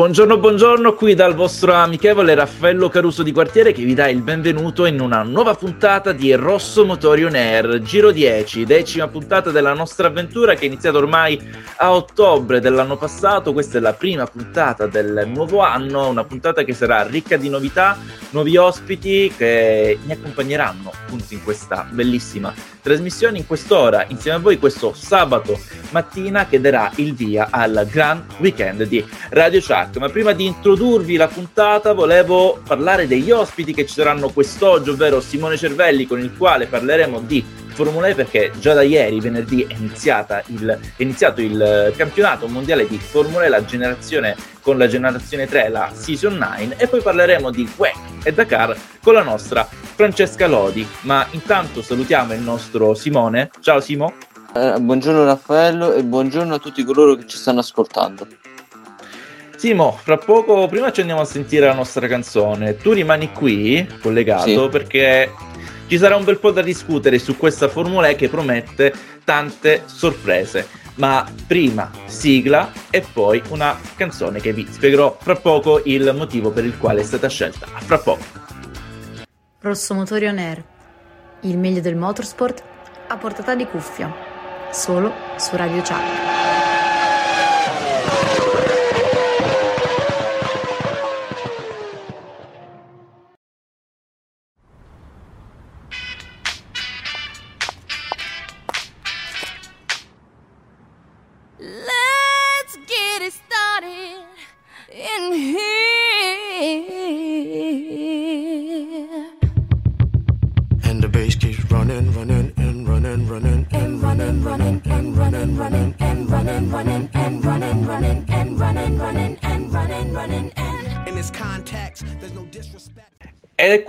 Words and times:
Buongiorno, 0.00 0.38
buongiorno, 0.38 0.94
qui 0.94 1.14
dal 1.14 1.34
vostro 1.34 1.74
amichevole 1.74 2.34
Raffaello 2.34 2.88
Caruso 2.88 3.22
di 3.22 3.32
Quartiere 3.32 3.72
che 3.72 3.84
vi 3.84 3.92
dà 3.92 4.08
il 4.08 4.22
benvenuto 4.22 4.86
in 4.86 4.98
una 4.98 5.22
nuova 5.22 5.54
puntata 5.54 6.12
di 6.12 6.32
Rosso 6.32 6.86
Motori 6.86 7.22
On 7.22 7.34
Air, 7.34 7.82
Giro 7.82 8.10
10, 8.10 8.64
decima 8.64 9.08
puntata 9.08 9.50
della 9.50 9.74
nostra 9.74 10.06
avventura 10.06 10.54
che 10.54 10.62
è 10.62 10.64
iniziata 10.68 10.96
ormai 10.96 11.38
a 11.76 11.92
ottobre 11.92 12.60
dell'anno 12.60 12.96
passato. 12.96 13.52
Questa 13.52 13.76
è 13.76 13.80
la 13.82 13.92
prima 13.92 14.24
puntata 14.24 14.86
del 14.86 15.24
nuovo 15.26 15.60
anno, 15.60 16.08
una 16.08 16.24
puntata 16.24 16.62
che 16.62 16.72
sarà 16.72 17.06
ricca 17.06 17.36
di 17.36 17.50
novità, 17.50 17.98
nuovi 18.30 18.56
ospiti 18.56 19.30
che 19.36 19.98
mi 20.02 20.12
accompagneranno 20.12 20.92
appunto 20.94 21.34
in 21.34 21.44
questa 21.44 21.86
bellissima 21.90 22.54
trasmissione 22.80 23.38
in 23.38 23.46
quest'ora 23.46 24.04
insieme 24.08 24.38
a 24.38 24.40
voi 24.40 24.58
questo 24.58 24.92
sabato 24.94 25.58
mattina 25.90 26.46
che 26.46 26.60
darà 26.60 26.90
il 26.96 27.14
via 27.14 27.48
al 27.50 27.86
Grand 27.90 28.24
Weekend 28.38 28.84
di 28.84 29.04
Radio 29.30 29.60
Chuck. 29.60 29.96
Ma 29.98 30.08
prima 30.08 30.32
di 30.32 30.46
introdurvi 30.46 31.16
la 31.16 31.28
puntata 31.28 31.92
volevo 31.92 32.60
parlare 32.66 33.06
degli 33.06 33.30
ospiti 33.30 33.72
che 33.72 33.86
ci 33.86 33.94
saranno 33.94 34.30
quest'oggi, 34.30 34.90
ovvero 34.90 35.20
Simone 35.20 35.56
Cervelli 35.56 36.06
con 36.06 36.20
il 36.20 36.36
quale 36.36 36.66
parleremo 36.66 37.20
di 37.20 37.44
Formula 37.82 38.08
E 38.08 38.14
perché 38.14 38.50
già 38.58 38.74
da 38.74 38.82
ieri, 38.82 39.20
venerdì, 39.20 39.62
è, 39.62 39.74
il, 39.74 40.78
è 40.96 41.02
iniziato 41.02 41.40
il 41.40 41.94
campionato 41.96 42.46
mondiale 42.46 42.86
di 42.86 42.98
Formula 42.98 43.44
E, 43.44 43.48
la 43.48 43.64
generazione 43.64 44.36
con 44.60 44.76
la 44.76 44.86
generazione 44.86 45.46
3, 45.46 45.70
la 45.70 45.90
Season 45.94 46.36
9, 46.36 46.76
e 46.76 46.86
poi 46.88 47.00
parleremo 47.00 47.50
di 47.50 47.66
WEC 47.76 47.96
e 48.24 48.34
Dakar 48.34 48.76
con 49.02 49.14
la 49.14 49.22
nostra 49.22 49.66
Francesca 49.66 50.46
Lodi. 50.46 50.86
Ma 51.02 51.26
intanto 51.30 51.80
salutiamo 51.80 52.34
il 52.34 52.40
nostro 52.40 52.92
Simone. 52.92 53.50
Ciao 53.60 53.80
Simo. 53.80 54.12
Eh, 54.54 54.74
buongiorno 54.78 55.24
Raffaello 55.24 55.94
e 55.94 56.04
buongiorno 56.04 56.56
a 56.56 56.58
tutti 56.58 56.84
coloro 56.84 57.14
che 57.14 57.26
ci 57.26 57.38
stanno 57.38 57.60
ascoltando. 57.60 58.26
Simo, 59.56 59.98
fra 60.02 60.18
poco, 60.18 60.66
prima 60.68 60.92
ci 60.92 61.00
andiamo 61.00 61.22
a 61.22 61.26
sentire 61.26 61.64
la 61.64 61.74
nostra 61.74 62.06
canzone. 62.06 62.76
Tu 62.76 62.92
rimani 62.92 63.32
qui, 63.32 63.86
collegato, 64.02 64.64
sì. 64.64 64.68
perché 64.70 65.30
ci 65.90 65.98
sarà 65.98 66.14
un 66.14 66.22
bel 66.22 66.38
po' 66.38 66.52
da 66.52 66.62
discutere 66.62 67.18
su 67.18 67.36
questa 67.36 67.66
Formula 67.66 68.06
E 68.06 68.14
che 68.14 68.28
promette 68.28 68.94
tante 69.24 69.82
sorprese. 69.86 70.68
Ma 70.94 71.28
prima 71.48 71.90
sigla 72.04 72.70
e 72.90 73.04
poi 73.12 73.42
una 73.48 73.76
canzone 73.96 74.38
che 74.38 74.52
vi 74.52 74.68
spiegherò 74.70 75.18
fra 75.20 75.34
poco 75.34 75.82
il 75.84 76.14
motivo 76.14 76.52
per 76.52 76.64
il 76.64 76.78
quale 76.78 77.00
è 77.00 77.04
stata 77.04 77.28
scelta. 77.28 77.66
A 77.72 77.80
fra 77.80 77.98
poco. 77.98 78.22
Rosso 79.62 79.94
Motori 79.94 80.26
On 80.26 80.38
Air. 80.38 80.64
Il 81.40 81.58
meglio 81.58 81.80
del 81.80 81.96
motorsport 81.96 82.62
a 83.08 83.16
portata 83.16 83.56
di 83.56 83.66
cuffia. 83.66 84.14
Solo 84.70 85.12
su 85.38 85.56
Radio 85.56 85.82
Chuck. 85.82 86.29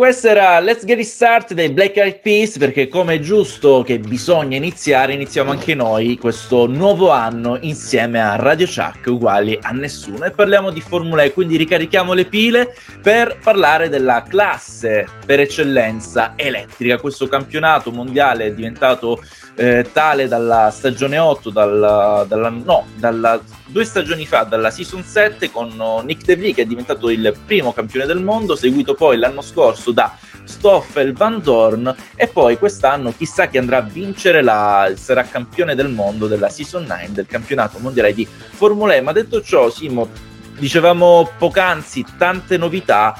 Questo 0.02 0.30
era 0.30 0.60
Let's 0.60 0.84
Get 0.84 0.98
It 0.98 1.06
Start 1.06 1.54
dei 1.54 1.70
Black 1.70 1.96
Eyed 1.96 2.22
Peas 2.22 2.58
perché 2.58 2.88
come 2.88 3.14
è 3.14 3.20
giusto 3.20 3.84
che 3.86 4.00
bisogna 4.00 4.58
iniziare, 4.58 5.14
iniziamo 5.14 5.52
anche 5.52 5.76
noi 5.76 6.18
questo 6.18 6.66
nuovo 6.66 7.12
anno 7.12 7.60
insieme 7.62 8.20
a 8.20 8.36
Radio 8.36 8.66
Chuck 8.66 9.06
uguali 9.06 9.60
a 9.62 9.70
nessuno 9.70 10.26
e 10.26 10.32
parliamo 10.32 10.72
di 10.72 10.82
Formula 10.82 11.22
E, 11.22 11.34
quindi 11.34 11.56
ricarichiamo 11.56 12.14
le 12.14 12.26
pile 12.26 12.76
per 13.00 13.38
parlare 13.44 13.90
della 13.90 14.24
classe 14.28 15.06
per 15.24 15.40
eccellenza 15.40 16.34
elettrica. 16.36 16.98
Questo 16.98 17.28
campionato 17.28 17.92
mondiale 17.92 18.46
è 18.46 18.54
diventato 18.54 19.22
eh, 19.62 19.86
tale 19.92 20.28
dalla 20.28 20.72
stagione 20.72 21.20
8, 21.20 21.52
dalla, 21.52 22.26
dalla, 22.28 22.50
no, 22.50 22.88
dalla, 22.96 23.40
due 23.68 23.86
stagioni 23.86 24.26
fa, 24.26 24.42
dalla 24.42 24.72
season 24.72 25.04
7 25.04 25.52
con 25.52 25.70
Nick 26.04 26.26
DeVries 26.26 26.56
che 26.56 26.62
è 26.64 26.66
diventato 26.66 27.12
il 27.12 27.32
primo 27.46 27.72
campione 27.72 28.08
del 28.08 28.24
mondo, 28.24 28.56
seguito 28.56 28.96
poi 28.96 29.18
l'anno 29.18 29.44
scorso 29.44 29.92
da 29.92 30.18
Stoffel 30.46 31.14
Van 31.14 31.40
Dorn 31.44 31.96
e 32.16 32.28
poi 32.28 32.58
quest'anno 32.58 33.14
chissà 33.16 33.50
chi 33.50 33.60
andrà 33.60 33.78
a 33.78 33.82
vincere 33.82 34.42
la, 34.42 34.92
sarà 34.96 35.26
campione 35.26 35.76
del 35.76 35.90
mondo 35.90 36.26
della 36.26 36.50
season 36.50 36.86
9 36.86 37.10
del 37.12 37.28
campionato 37.28 37.78
mondiale 37.78 38.16
di 38.16 38.26
Formula 38.26 38.96
E. 38.96 39.02
Ma 39.02 39.12
detto 39.12 39.44
ciò, 39.44 39.70
Simo, 39.70 40.10
dicevamo 40.58 41.34
poc'anzi 41.38 42.04
tante 42.18 42.58
novità 42.58 43.16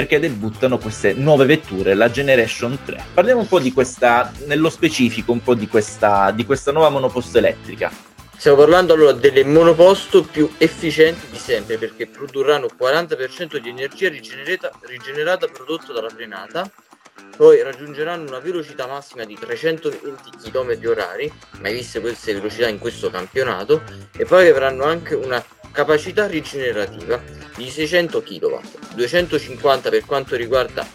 perché 0.00 0.18
debuttano 0.18 0.78
queste 0.78 1.12
nuove 1.12 1.44
vetture, 1.44 1.92
la 1.92 2.10
Generation 2.10 2.78
3. 2.86 3.04
Parliamo 3.12 3.40
un 3.40 3.46
po' 3.46 3.60
di 3.60 3.70
questa, 3.70 4.32
nello 4.46 4.70
specifico, 4.70 5.30
un 5.30 5.42
po' 5.42 5.54
di 5.54 5.68
questa, 5.68 6.30
di 6.30 6.46
questa 6.46 6.72
nuova 6.72 6.88
monoposto 6.88 7.36
elettrica. 7.36 7.92
Stiamo 8.34 8.56
parlando 8.56 8.94
allora 8.94 9.12
delle 9.12 9.44
monoposto 9.44 10.22
più 10.22 10.50
efficienti 10.56 11.26
di 11.30 11.36
sempre 11.36 11.76
perché 11.76 12.06
produrranno 12.06 12.68
40% 12.80 13.58
di 13.58 13.68
energia 13.68 14.08
rigenerata, 14.08 14.72
rigenerata 14.86 15.46
prodotta 15.48 15.92
dalla 15.92 16.08
frenata, 16.08 16.70
poi 17.36 17.62
raggiungeranno 17.62 18.26
una 18.26 18.38
velocità 18.38 18.86
massima 18.86 19.24
di 19.24 19.36
320 19.38 20.50
km 20.50 20.78
orari, 20.88 21.30
mai 21.60 21.74
viste 21.74 22.00
queste 22.00 22.32
velocità 22.32 22.68
in 22.68 22.78
questo 22.78 23.10
campionato, 23.10 23.82
e 24.16 24.24
poi 24.24 24.48
avranno 24.48 24.84
anche 24.84 25.14
una 25.14 25.44
capacità 25.72 26.26
rigenerativa 26.26 27.20
di 27.56 27.68
600 27.68 28.22
kW, 28.22 28.60
250 28.94 29.90
per 29.90 30.04
quanto 30.04 30.36
riguarda 30.36 30.86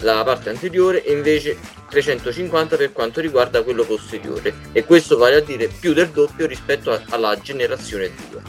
la 0.00 0.22
parte 0.24 0.50
anteriore 0.50 1.04
e 1.04 1.12
invece 1.12 1.56
350 1.88 2.76
per 2.76 2.92
quanto 2.92 3.20
riguarda 3.20 3.62
quello 3.62 3.84
posteriore 3.84 4.54
e 4.72 4.84
questo 4.84 5.16
vale 5.16 5.36
a 5.36 5.40
dire 5.40 5.68
più 5.68 5.92
del 5.92 6.08
doppio 6.08 6.46
rispetto 6.46 6.90
a, 6.90 7.00
alla 7.10 7.38
generazione 7.40 8.10
2. 8.30 8.42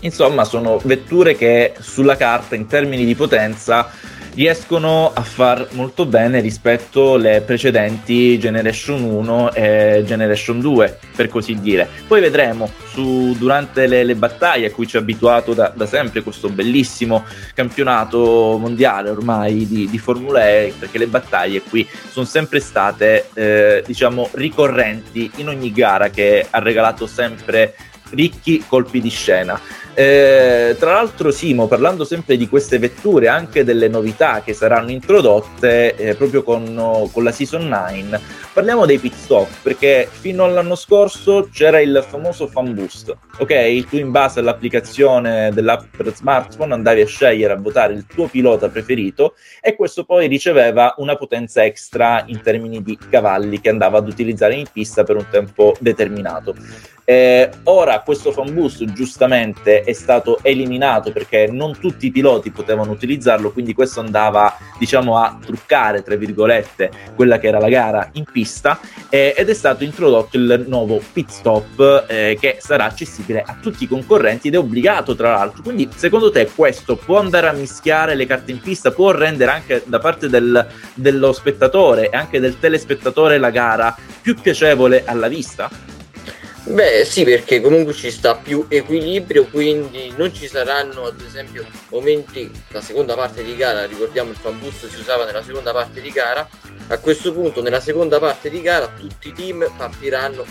Insomma, 0.00 0.44
sono 0.44 0.80
vetture 0.82 1.36
che 1.36 1.74
sulla 1.78 2.16
carta 2.16 2.56
in 2.56 2.66
termini 2.66 3.04
di 3.04 3.14
potenza 3.14 3.90
riescono 4.34 5.12
a 5.12 5.22
far 5.22 5.68
molto 5.72 6.06
bene 6.06 6.40
rispetto 6.40 7.14
alle 7.14 7.42
precedenti 7.42 8.38
Generation 8.38 9.02
1 9.02 9.52
e 9.52 10.02
Generation 10.06 10.60
2, 10.60 10.98
per 11.14 11.28
così 11.28 11.60
dire. 11.60 11.88
Poi 12.06 12.20
vedremo 12.20 12.70
su, 12.86 13.34
durante 13.38 13.86
le, 13.86 14.04
le, 14.04 14.14
battaglie 14.14 14.66
a 14.66 14.70
cui 14.70 14.86
ci 14.86 14.96
ha 14.96 15.00
abituato 15.00 15.54
da, 15.54 15.72
da, 15.74 15.86
sempre 15.86 16.22
questo 16.22 16.48
bellissimo 16.48 17.24
campionato 17.54 18.56
mondiale 18.58 19.10
ormai 19.10 19.66
di, 19.66 19.88
di, 19.88 19.98
Formula 19.98 20.48
E, 20.48 20.74
perché 20.78 20.98
le 20.98 21.06
battaglie 21.06 21.62
qui 21.62 21.86
sono 22.10 22.26
sempre 22.26 22.60
state, 22.60 23.28
eh, 23.34 23.82
diciamo, 23.86 24.28
ricorrenti 24.32 25.30
in 25.36 25.48
ogni 25.48 25.72
gara 25.72 26.10
che 26.10 26.46
ha 26.48 26.58
regalato 26.58 27.06
sempre 27.06 27.74
ricchi 28.12 28.64
colpi 28.66 29.00
di 29.00 29.10
scena. 29.10 29.60
Eh, 29.94 30.74
tra 30.78 30.92
l'altro, 30.92 31.30
Simo, 31.30 31.66
parlando 31.66 32.04
sempre 32.04 32.38
di 32.38 32.48
queste 32.48 32.78
vetture, 32.78 33.28
anche 33.28 33.62
delle 33.62 33.88
novità 33.88 34.40
che 34.42 34.54
saranno 34.54 34.90
introdotte 34.90 35.94
eh, 35.96 36.14
proprio 36.14 36.42
con, 36.42 37.10
con, 37.12 37.22
la 37.22 37.30
Season 37.30 37.68
9, 37.68 38.18
parliamo 38.54 38.86
dei 38.86 38.98
pit 38.98 39.12
stop 39.14 39.48
perché 39.62 40.08
fino 40.10 40.44
all'anno 40.44 40.76
scorso 40.76 41.48
c'era 41.52 41.78
il 41.80 42.02
famoso 42.08 42.46
fan 42.46 42.74
boost. 42.74 43.14
Ok, 43.38 43.88
tu 43.88 43.96
in 43.96 44.10
base 44.10 44.40
all'applicazione 44.40 45.50
dell'app 45.52 45.94
per 45.94 46.14
smartphone 46.14 46.72
andavi 46.72 47.02
a 47.02 47.06
scegliere 47.06 47.52
a 47.52 47.56
votare 47.56 47.92
il 47.92 48.06
tuo 48.06 48.28
pilota 48.28 48.68
preferito 48.70 49.34
e 49.60 49.76
questo 49.76 50.04
poi 50.04 50.26
riceveva 50.26 50.94
una 50.98 51.16
potenza 51.16 51.64
extra 51.64 52.22
in 52.26 52.40
termini 52.40 52.82
di 52.82 52.98
cavalli 53.10 53.60
che 53.60 53.68
andava 53.68 53.98
ad 53.98 54.08
utilizzare 54.08 54.54
in 54.54 54.66
pista 54.72 55.04
per 55.04 55.16
un 55.16 55.26
tempo 55.30 55.74
determinato. 55.80 56.54
Eh, 57.04 57.50
ora 57.64 58.00
questo 58.00 58.30
fan 58.30 58.54
boost 58.54 58.84
giustamente 58.92 59.82
è 59.82 59.92
stato 59.92 60.38
eliminato 60.42 61.10
perché 61.10 61.48
non 61.50 61.76
tutti 61.76 62.06
i 62.06 62.10
piloti 62.12 62.52
potevano 62.52 62.92
utilizzarlo, 62.92 63.50
quindi 63.50 63.74
questo 63.74 63.98
andava 63.98 64.56
diciamo 64.78 65.18
a 65.18 65.36
truccare 65.44 66.02
tra 66.02 66.14
virgolette 66.14 66.90
quella 67.16 67.38
che 67.38 67.48
era 67.48 67.58
la 67.58 67.68
gara 67.68 68.08
in 68.12 68.24
pista 68.30 68.78
eh, 69.08 69.34
ed 69.36 69.48
è 69.48 69.54
stato 69.54 69.82
introdotto 69.82 70.36
il 70.36 70.64
nuovo 70.68 71.00
pit 71.12 71.30
stop 71.30 72.06
eh, 72.08 72.36
che 72.40 72.58
sarà 72.60 72.84
accessibile 72.84 73.42
a 73.44 73.56
tutti 73.60 73.82
i 73.82 73.88
concorrenti 73.88 74.46
ed 74.46 74.54
è 74.54 74.58
obbligato 74.58 75.16
tra 75.16 75.32
l'altro. 75.32 75.62
Quindi 75.62 75.88
secondo 75.94 76.30
te 76.30 76.48
questo 76.54 76.94
può 76.94 77.18
andare 77.18 77.48
a 77.48 77.52
mischiare 77.52 78.14
le 78.14 78.26
carte 78.26 78.52
in 78.52 78.60
pista, 78.60 78.92
può 78.92 79.10
rendere 79.10 79.50
anche 79.50 79.82
da 79.86 79.98
parte 79.98 80.28
del, 80.28 80.64
dello 80.94 81.32
spettatore 81.32 82.10
e 82.10 82.16
anche 82.16 82.38
del 82.38 82.60
telespettatore 82.60 83.38
la 83.38 83.50
gara 83.50 83.96
più 84.20 84.36
piacevole 84.36 85.02
alla 85.04 85.26
vista? 85.26 85.68
Beh 86.64 87.04
sì, 87.04 87.24
perché 87.24 87.60
comunque 87.60 87.92
ci 87.92 88.10
sta 88.12 88.36
più 88.36 88.66
equilibrio, 88.68 89.46
quindi 89.46 90.14
non 90.16 90.32
ci 90.32 90.46
saranno 90.46 91.06
ad 91.06 91.20
esempio 91.20 91.66
momenti, 91.88 92.48
la 92.68 92.80
seconda 92.80 93.16
parte 93.16 93.42
di 93.42 93.56
gara, 93.56 93.84
ricordiamo 93.84 94.30
il 94.30 94.36
fan 94.36 94.60
boost 94.60 94.86
si 94.86 95.00
usava 95.00 95.24
nella 95.24 95.42
seconda 95.42 95.72
parte 95.72 96.00
di 96.00 96.10
gara, 96.10 96.48
a 96.86 96.98
questo 96.98 97.32
punto 97.32 97.62
nella 97.62 97.80
seconda 97.80 98.20
parte 98.20 98.48
di 98.48 98.60
gara 98.60 98.86
tutti 98.86 99.28
i 99.28 99.32
team 99.32 99.72
partiranno 99.76 100.46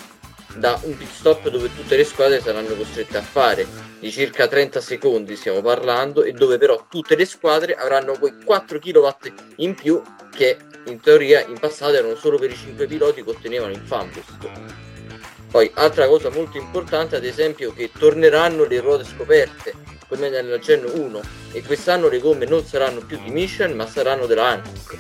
da 0.55 0.77
un 0.83 0.97
pit 0.97 1.09
stop 1.09 1.47
dove 1.47 1.73
tutte 1.73 1.95
le 1.95 2.03
squadre 2.03 2.41
saranno 2.41 2.75
costrette 2.75 3.17
a 3.17 3.21
fare 3.21 3.65
di 3.99 4.11
circa 4.11 4.47
30 4.47 4.81
secondi 4.81 5.37
stiamo 5.37 5.61
parlando 5.61 6.23
e 6.23 6.33
dove 6.33 6.57
però 6.57 6.87
tutte 6.89 7.15
le 7.15 7.23
squadre 7.23 7.73
avranno 7.73 8.17
quei 8.19 8.33
4 8.43 8.79
kW 8.79 9.07
in 9.57 9.75
più 9.75 10.01
che 10.35 10.57
in 10.87 10.99
teoria 10.99 11.45
in 11.45 11.57
passato 11.57 11.93
erano 11.93 12.15
solo 12.15 12.37
per 12.37 12.51
i 12.51 12.55
5 12.55 12.85
piloti 12.85 13.23
che 13.23 13.29
ottenevano 13.29 13.71
il 13.71 13.81
fan 13.85 14.11
boost 14.11 14.90
poi 15.51 15.69
altra 15.75 16.07
cosa 16.07 16.30
molto 16.30 16.57
importante 16.57 17.18
ad 17.18 17.25
esempio 17.25 17.74
che 17.74 17.92
torneranno 17.98 18.63
le 18.63 18.80
ruote 18.80 19.03
scoperte 19.03 19.74
come 20.07 20.30
nella 20.30 20.57
Gen 20.59 20.89
1 20.92 21.21
e 21.51 21.62
quest'anno 21.62 22.07
le 22.07 22.19
gomme 22.19 22.45
non 22.45 22.65
saranno 22.65 23.01
più 23.01 23.19
di 23.21 23.30
Mission 23.30 23.74
ma 23.74 23.86
saranno 23.86 24.25
della 24.25 24.48
Hankook 24.48 24.98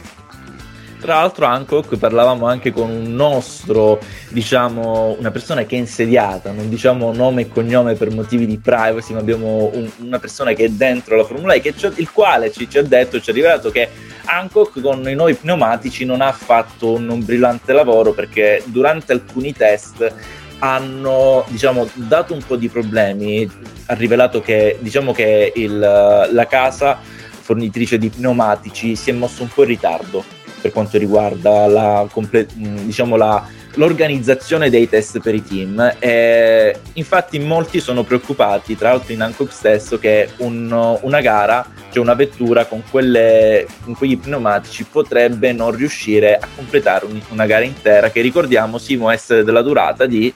tra 1.01 1.15
l'altro 1.15 1.47
Hancock 1.47 1.97
parlavamo 1.97 2.45
anche 2.45 2.71
con 2.71 2.87
un 2.91 3.15
nostro, 3.15 3.99
diciamo, 4.29 5.15
una 5.17 5.31
persona 5.31 5.63
che 5.63 5.75
è 5.75 5.79
insediata, 5.79 6.51
non 6.51 6.69
diciamo 6.69 7.11
nome 7.11 7.41
e 7.41 7.49
cognome 7.49 7.95
per 7.95 8.11
motivi 8.11 8.45
di 8.45 8.59
privacy, 8.59 9.13
ma 9.13 9.19
abbiamo 9.19 9.71
un, 9.73 9.89
una 9.97 10.19
persona 10.19 10.53
che 10.53 10.65
è 10.65 10.69
dentro 10.69 11.15
la 11.15 11.23
Formula 11.23 11.53
E, 11.53 11.73
il 11.95 12.11
quale 12.11 12.51
ci, 12.51 12.69
ci, 12.69 12.77
ha 12.77 12.83
detto, 12.83 13.19
ci 13.19 13.31
ha 13.31 13.33
rivelato 13.33 13.71
che 13.71 13.89
Hancock 14.25 14.79
con 14.79 15.09
i 15.09 15.15
nuovi 15.15 15.33
pneumatici 15.33 16.05
non 16.05 16.21
ha 16.21 16.31
fatto 16.31 16.91
un, 16.91 17.09
un 17.09 17.25
brillante 17.25 17.73
lavoro 17.73 18.13
perché 18.13 18.61
durante 18.65 19.11
alcuni 19.11 19.53
test 19.53 20.13
hanno 20.63 21.43
diciamo, 21.47 21.87
dato 21.93 22.33
un 22.33 22.43
po' 22.45 22.55
di 22.55 22.69
problemi, 22.69 23.49
ha 23.87 23.93
rivelato 23.93 24.41
che, 24.41 24.77
diciamo 24.79 25.11
che 25.11 25.51
il, 25.55 25.79
la 25.79 26.47
casa 26.47 26.99
fornitrice 27.41 27.97
di 27.97 28.09
pneumatici 28.09 28.95
si 28.95 29.09
è 29.09 29.13
mosso 29.13 29.41
un 29.41 29.49
po' 29.49 29.63
in 29.63 29.69
ritardo 29.69 30.23
per 30.61 30.71
quanto 30.71 30.99
riguarda 30.99 31.65
la, 31.65 32.07
diciamo 32.53 33.15
la, 33.15 33.43
l'organizzazione 33.73 34.69
dei 34.69 34.87
test 34.87 35.19
per 35.19 35.33
i 35.33 35.43
team. 35.43 35.95
E 35.97 36.79
infatti 36.93 37.39
molti 37.39 37.79
sono 37.79 38.03
preoccupati, 38.03 38.77
tra 38.77 38.89
l'altro 38.89 39.13
in 39.13 39.21
Hancock 39.21 39.51
stesso, 39.51 39.97
che 39.97 40.29
un, 40.37 40.97
una 41.01 41.21
gara, 41.21 41.65
cioè 41.91 42.03
una 42.03 42.13
vettura 42.13 42.65
con, 42.65 42.83
quelle, 42.89 43.65
con 43.83 43.95
quegli 43.95 44.19
pneumatici 44.19 44.85
potrebbe 44.85 45.51
non 45.51 45.71
riuscire 45.71 46.37
a 46.37 46.47
completare 46.55 47.05
un, 47.05 47.19
una 47.29 47.47
gara 47.47 47.65
intera 47.65 48.11
che 48.11 48.21
ricordiamo 48.21 48.77
Simo 48.77 49.09
essere 49.09 49.43
della 49.43 49.63
durata 49.63 50.05
di 50.05 50.31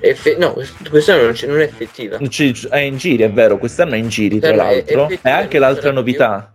Eff- 0.00 0.36
no, 0.36 0.54
quest'anno 0.88 1.22
non, 1.22 1.34
non, 1.46 1.60
è 1.60 1.64
effettiva. 1.64 2.18
È 2.18 2.78
in 2.78 2.96
giri, 2.96 3.22
è 3.22 3.30
vero, 3.30 3.58
quest'anno 3.58 3.94
è 3.94 3.98
in 3.98 4.08
giri, 4.08 4.38
tra 4.38 4.54
l'altro. 4.54 5.08
È, 5.08 5.18
è 5.22 5.30
anche 5.30 5.58
l'altra 5.58 5.90
novità. 5.92 6.38
Più 6.38 6.54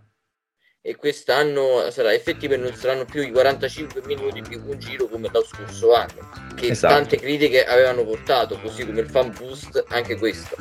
e 0.84 0.96
quest'anno 0.96 1.88
sarà 1.92 2.12
effettivo 2.12 2.54
e 2.54 2.56
non 2.56 2.74
saranno 2.74 3.04
più 3.04 3.22
i 3.22 3.30
45 3.30 4.02
minuti 4.04 4.42
più 4.42 4.60
un 4.66 4.76
giro 4.80 5.06
come 5.06 5.28
lo 5.32 5.44
scorso 5.44 5.94
anno 5.94 6.28
che 6.56 6.70
esatto. 6.70 6.94
tante 6.94 7.18
critiche 7.18 7.64
avevano 7.64 8.04
portato 8.04 8.58
così 8.58 8.84
come 8.84 9.02
il 9.02 9.08
fan 9.08 9.32
boost 9.32 9.84
anche 9.90 10.16
questo 10.16 10.56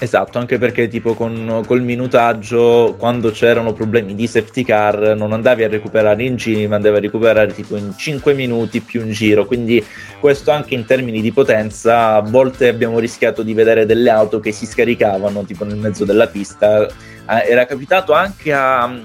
Esatto, 0.00 0.38
anche 0.38 0.58
perché 0.58 0.86
tipo 0.86 1.14
con, 1.14 1.64
col 1.66 1.82
minutaggio, 1.82 2.94
quando 2.96 3.32
c'erano 3.32 3.72
problemi 3.72 4.14
di 4.14 4.28
safety 4.28 4.62
car, 4.62 5.16
non 5.16 5.32
andavi 5.32 5.64
a 5.64 5.68
recuperare 5.68 6.22
in 6.22 6.36
giri, 6.36 6.68
ma 6.68 6.76
andavi 6.76 6.96
a 6.96 7.00
recuperare 7.00 7.52
tipo 7.52 7.76
in 7.76 7.92
5 7.96 8.32
minuti 8.32 8.80
più 8.80 9.02
un 9.02 9.10
giro. 9.10 9.44
Quindi 9.44 9.84
questo 10.20 10.52
anche 10.52 10.74
in 10.74 10.84
termini 10.84 11.20
di 11.20 11.32
potenza, 11.32 12.14
a 12.14 12.20
volte 12.20 12.68
abbiamo 12.68 13.00
rischiato 13.00 13.42
di 13.42 13.54
vedere 13.54 13.86
delle 13.86 14.10
auto 14.10 14.38
che 14.38 14.52
si 14.52 14.66
scaricavano 14.66 15.42
tipo 15.42 15.64
nel 15.64 15.78
mezzo 15.78 16.04
della 16.04 16.28
pista. 16.28 16.86
Eh, 16.86 17.50
era 17.50 17.66
capitato 17.66 18.12
anche 18.12 18.52
a 18.52 18.86
mm, 18.86 18.98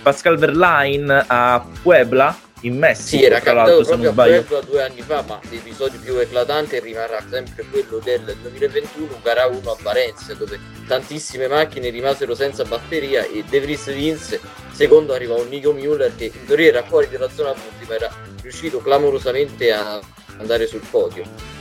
Pascal 0.00 0.38
Verlaine 0.38 1.24
a 1.26 1.66
Puebla 1.82 2.45
in 2.60 2.78
Messico. 2.78 3.18
Sì, 3.18 3.24
era 3.24 3.40
capitato 3.40 3.82
proprio 3.82 4.10
a 4.10 4.12
Puebla 4.12 4.60
due 4.60 4.82
anni 4.82 5.02
fa, 5.02 5.22
ma 5.26 5.38
l'episodio 5.50 6.00
più 6.00 6.16
eclatante 6.16 6.80
rimarrà 6.80 7.22
sempre 7.28 7.64
quello 7.70 7.98
del 7.98 8.36
2021, 8.42 9.20
gara 9.22 9.46
1 9.46 9.70
a 9.70 9.76
Valencia, 9.80 10.34
dove 10.34 10.58
tantissime 10.86 11.48
macchine 11.48 11.90
rimasero 11.90 12.34
senza 12.34 12.64
batteria 12.64 13.24
e 13.24 13.44
De 13.48 13.60
Vries 13.60 13.92
vinse. 13.92 14.40
Secondo 14.72 15.14
arrivò 15.14 15.40
un 15.40 15.48
Nico 15.48 15.72
Müller 15.72 16.14
che 16.14 16.30
in 16.32 16.46
teoria 16.46 16.68
era 16.68 16.82
fuori 16.82 17.08
dalla 17.08 17.28
zona 17.28 17.52
punti, 17.52 17.86
ma 17.88 17.94
era 17.94 18.12
riuscito 18.42 18.78
clamorosamente 18.78 19.72
a 19.72 20.00
andare 20.38 20.66
sul 20.66 20.82
podio. 20.90 21.55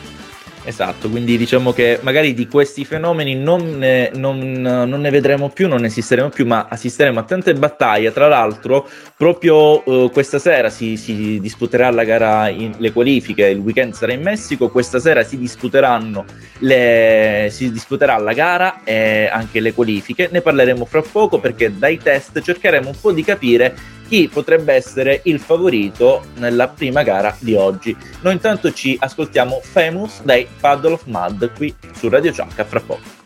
Esatto, 0.68 1.10
quindi 1.12 1.38
diciamo 1.38 1.74
che 1.74 2.00
magari 2.02 2.34
di 2.34 2.48
questi 2.48 2.86
fenomeni 2.86 3.36
non 3.36 3.78
ne, 3.78 4.10
non, 4.16 4.40
non 4.40 5.00
ne, 5.00 5.10
vedremo 5.12 5.50
più, 5.50 5.68
non 5.68 5.86
esisteremo 5.86 6.30
più, 6.30 6.48
ma 6.48 6.66
assisteremo 6.68 7.20
a 7.20 7.24
tante 7.24 7.54
battaglie. 7.54 8.12
Tra 8.12 8.28
l'altro, 8.28 8.90
proprio 9.16 9.88
uh, 9.88 10.10
questa 10.10 10.40
sera 10.40 10.72
si, 10.72 10.98
si, 10.98 11.40
disputerà 11.40 11.92
la 11.92 12.04
gara, 12.04 12.50
in, 12.50 12.74
le 12.80 12.92
qualifiche, 12.92 13.46
il 13.46 13.60
weekend 13.60 13.94
sarà 13.94 14.14
in 14.14 14.24
Messico, 14.24 14.70
questa 14.70 15.00
sera 15.00 15.24
si 15.24 15.38
disputeranno 15.38 16.26
le, 16.60 17.50
si 17.52 17.72
disputerà 17.72 18.18
la 18.18 18.34
gara 18.34 18.84
e 18.84 19.30
anche 19.32 19.60
le 19.60 19.72
qualifiche. 19.72 20.30
Ne 20.32 20.42
parleremo 20.42 20.84
fra 20.86 21.04
poco 21.04 21.40
perché 21.40 21.78
dai 21.78 21.98
test 21.98 22.42
cercheremo 22.42 22.90
un 22.90 22.96
po' 23.00 23.12
di 23.12 23.24
capire 23.24 23.76
chi 24.08 24.30
potrebbe 24.32 24.74
essere 24.74 25.22
il 25.26 25.40
favorito 25.40 26.26
nella 26.36 26.68
prima 26.68 27.04
gara 27.04 27.36
di 27.40 27.56
oggi. 27.56 27.96
Noi 28.22 28.34
intanto 28.34 28.72
ci 28.72 28.96
ascoltiamo 29.00 29.60
Famous 29.62 30.22
dai 30.24 30.48
Paddle 30.60 30.94
of 30.94 31.04
Mud 31.06 31.52
qui 31.56 31.74
su 31.94 32.10
Radio 32.10 32.32
Ciacca 32.32 32.64
fra 32.64 32.80
poco. 32.80 33.24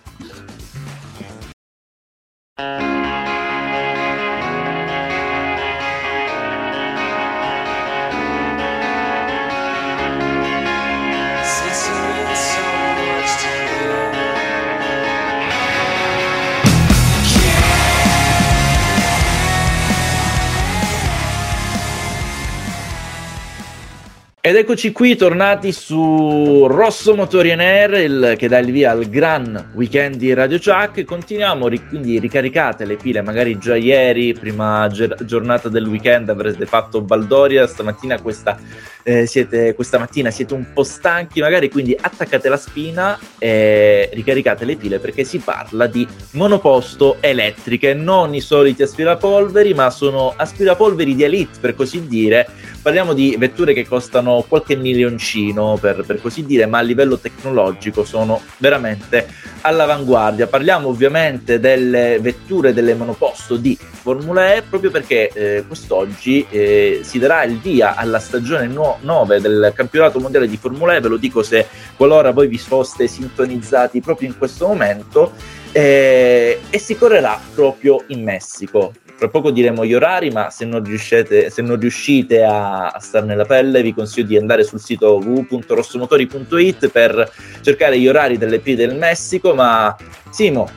Ed 24.41 24.55
eccoci 24.55 24.93
qui 24.93 25.17
tornati 25.17 25.73
su 25.73 26.65
Rosso 26.65 27.13
Motori 27.13 27.51
Air, 27.51 27.95
il, 27.95 28.35
che 28.37 28.47
dà 28.47 28.59
il 28.59 28.71
via 28.71 28.91
al 28.91 29.09
gran 29.09 29.71
weekend 29.73 30.15
di 30.15 30.33
Radio 30.33 30.57
Chuck. 30.57 31.03
Continuiamo, 31.03 31.67
quindi 31.89 32.19
ricaricate 32.19 32.85
le 32.85 32.95
pile, 32.95 33.21
magari 33.21 33.57
già 33.57 33.75
ieri, 33.75 34.33
prima 34.33 34.89
giornata 34.89 35.67
del 35.67 35.85
weekend 35.87 36.29
avrete 36.29 36.65
fatto 36.65 37.01
Baldoria, 37.01 37.67
stamattina 37.67 38.21
questa 38.21 38.57
eh, 39.03 39.25
siete, 39.25 39.73
questa 39.73 39.97
mattina 39.97 40.29
siete 40.29 40.53
un 40.53 40.71
po' 40.71 40.83
stanchi, 40.83 41.41
magari 41.41 41.69
quindi 41.69 41.97
attaccate 41.99 42.47
la 42.47 42.57
spina 42.57 43.19
e 43.37 44.09
ricaricate 44.13 44.65
le 44.65 44.75
pile 44.75 44.99
perché 44.99 45.23
si 45.23 45.39
parla 45.39 45.87
di 45.87 46.07
monoposto 46.31 47.17
elettriche, 47.19 47.93
non 47.93 48.33
i 48.35 48.39
soliti 48.39 48.83
aspirapolveri, 48.83 49.73
ma 49.73 49.89
sono 49.89 50.33
aspirapolveri 50.35 51.15
di 51.15 51.23
elite 51.23 51.57
per 51.59 51.75
così 51.75 52.07
dire. 52.07 52.47
Parliamo 52.81 53.13
di 53.13 53.35
vetture 53.37 53.73
che 53.73 53.85
costano 53.85 54.43
qualche 54.47 54.75
milioncino 54.75 55.77
per, 55.81 56.03
per 56.05 56.21
così 56.21 56.45
dire, 56.45 56.65
ma 56.65 56.77
a 56.77 56.81
livello 56.81 57.17
tecnologico 57.17 58.05
sono 58.05 58.41
veramente 58.57 59.27
all'avanguardia. 59.61 60.47
Parliamo 60.47 60.87
ovviamente 60.87 61.59
delle 61.59 62.19
vetture 62.21 62.73
delle 62.73 62.93
monoposto 62.93 63.57
di 63.57 63.77
Formula 63.79 64.55
E 64.55 64.61
proprio 64.61 64.91
perché 64.91 65.29
eh, 65.33 65.63
quest'oggi 65.67 66.45
eh, 66.49 67.01
si 67.03 67.19
darà 67.19 67.43
il 67.43 67.59
via 67.59 67.95
alla 67.95 68.19
stagione 68.19 68.67
nuova 68.67 68.97
9 69.01 69.41
del 69.41 69.73
campionato 69.75 70.19
mondiale 70.19 70.47
di 70.47 70.57
Formula 70.57 70.95
E, 70.95 71.01
ve 71.01 71.09
lo 71.09 71.17
dico 71.17 71.43
se 71.43 71.67
qualora 71.97 72.31
voi 72.31 72.47
vi 72.47 72.57
foste 72.57 73.07
sintonizzati 73.07 73.99
proprio 73.99 74.29
in 74.29 74.37
questo 74.37 74.67
momento, 74.67 75.33
eh, 75.71 76.59
e 76.69 76.79
si 76.79 76.97
correrà 76.97 77.39
proprio 77.53 78.03
in 78.07 78.23
Messico. 78.23 78.93
Tra 79.19 79.27
poco 79.27 79.51
diremo 79.51 79.83
gli 79.85 79.93
orari, 79.93 80.29
ma 80.29 80.49
se 80.49 80.63
non, 80.63 80.81
riuscite, 80.81 81.49
se 81.49 81.61
non 81.61 81.77
riuscite 81.77 82.41
a, 82.41 82.87
a 82.87 82.99
star 82.99 83.25
nella 83.25 83.43
pelle, 83.43 83.81
vi 83.81 83.93
consiglio 83.93 84.27
di 84.27 84.37
andare 84.37 84.63
sul 84.63 84.79
sito 84.79 85.17
www.rossomotori.it 85.17 86.87
per 86.87 87.29
cercare 87.59 87.99
gli 87.99 88.07
orari 88.07 88.37
delle 88.37 88.59
P 88.59 88.75
del 88.75 88.95
Messico. 88.95 89.53
Ma 89.53 89.93
Simo, 90.29 90.69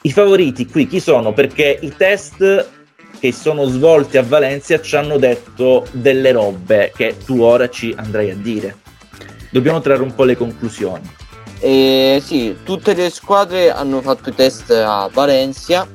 i 0.00 0.12
favoriti 0.12 0.66
qui 0.66 0.86
chi 0.86 0.98
sono? 0.98 1.34
Perché 1.34 1.78
i 1.78 1.92
test 1.94 2.70
che 3.18 3.32
sono 3.32 3.66
svolti 3.66 4.16
a 4.16 4.22
Valencia 4.22 4.80
ci 4.80 4.96
hanno 4.96 5.18
detto 5.18 5.86
delle 5.90 6.32
robe 6.32 6.90
che 6.96 7.16
tu 7.22 7.42
ora 7.42 7.68
ci 7.68 7.92
andrai 7.94 8.30
a 8.30 8.34
dire. 8.34 8.76
Dobbiamo 9.50 9.82
trarre 9.82 10.02
un 10.02 10.14
po' 10.14 10.24
le 10.24 10.38
conclusioni. 10.38 11.02
Eh, 11.60 12.22
sì, 12.24 12.56
tutte 12.64 12.94
le 12.94 13.10
squadre 13.10 13.70
hanno 13.70 14.00
fatto 14.00 14.30
i 14.30 14.34
test 14.34 14.70
a 14.70 15.10
Valencia 15.12 15.86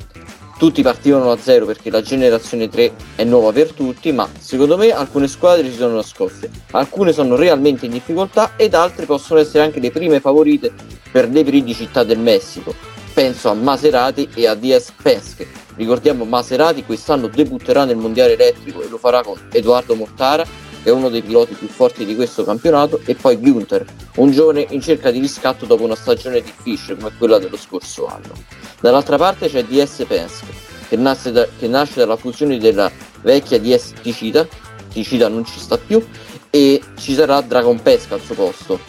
tutti 0.60 0.82
partivano 0.82 1.34
da 1.34 1.42
zero 1.42 1.66
perché 1.66 1.90
la 1.90 2.02
generazione 2.02 2.68
3 2.68 2.92
è 3.16 3.24
nuova 3.24 3.54
per 3.54 3.72
tutti, 3.72 4.12
ma 4.12 4.30
secondo 4.38 4.76
me 4.76 4.92
alcune 4.92 5.30
squadre 5.30 5.72
si 5.72 5.78
sono 5.78 5.96
nascoste, 5.96 6.50
alcune 6.72 7.14
sono 7.14 7.38
realmente 7.38 7.86
in 7.86 7.94
difficoltà 7.94 8.52
ed 8.58 8.74
altre 8.74 9.06
possono 9.06 9.40
essere 9.40 9.64
anche 9.64 9.80
le 9.80 9.90
prime 9.90 10.20
favorite 10.20 10.74
per 11.10 11.30
le 11.30 11.46
prime 11.46 11.74
città 11.74 12.04
del 12.04 12.20
Messico. 12.20 12.76
Penso 13.14 13.50
a 13.50 13.54
Maserati 13.54 14.28
e 14.36 14.48
a 14.48 14.54
Diaz 14.54 14.92
Penske. 15.02 15.48
Ricordiamo 15.78 16.26
Maserati 16.26 16.84
quest'anno 16.84 17.28
debutterà 17.28 17.86
nel 17.86 17.96
mondiale 17.96 18.34
elettrico 18.34 18.82
e 18.82 18.90
lo 18.90 18.98
farà 18.98 19.24
con 19.24 19.40
Edoardo 19.54 19.96
Mortara 19.96 20.46
che 20.82 20.90
è 20.90 20.92
uno 20.92 21.10
dei 21.10 21.22
piloti 21.22 21.54
più 21.54 21.68
forti 21.68 22.06
di 22.06 22.16
questo 22.16 22.44
campionato, 22.44 23.02
e 23.06 23.16
poi 23.16 23.38
Günther, 23.38 23.86
un 24.16 24.32
giovane 24.32 24.66
in 24.70 24.82
cerca 24.82 25.12
di 25.12 25.20
riscatto 25.20 25.66
dopo 25.66 25.84
una 25.84 25.96
stagione 25.96 26.42
difficile 26.42 26.98
come 26.98 27.12
quella 27.18 27.40
dello 27.40 27.58
scorso 27.58 28.06
anno. 28.06 28.34
Dall'altra 28.80 29.18
parte 29.18 29.50
c'è 29.50 29.64
DS 29.64 30.06
Penske, 30.08 30.48
che 30.88 30.96
nasce, 30.96 31.32
da, 31.32 31.48
che 31.58 31.68
nasce 31.68 32.00
dalla 32.00 32.16
fusione 32.16 32.58
della 32.58 32.92
vecchia 33.22 33.60
DS 33.60 33.94
Ticita, 34.02 34.48
Ticita 34.92 35.28
non 35.28 35.46
ci 35.46 35.60
sta 35.60 35.78
più, 35.78 36.04
e 36.50 36.82
ci 36.98 37.14
sarà 37.14 37.42
Dragon 37.42 37.80
Pesca 37.82 38.16
al 38.16 38.22
suo 38.22 38.36
posto. 38.36 38.80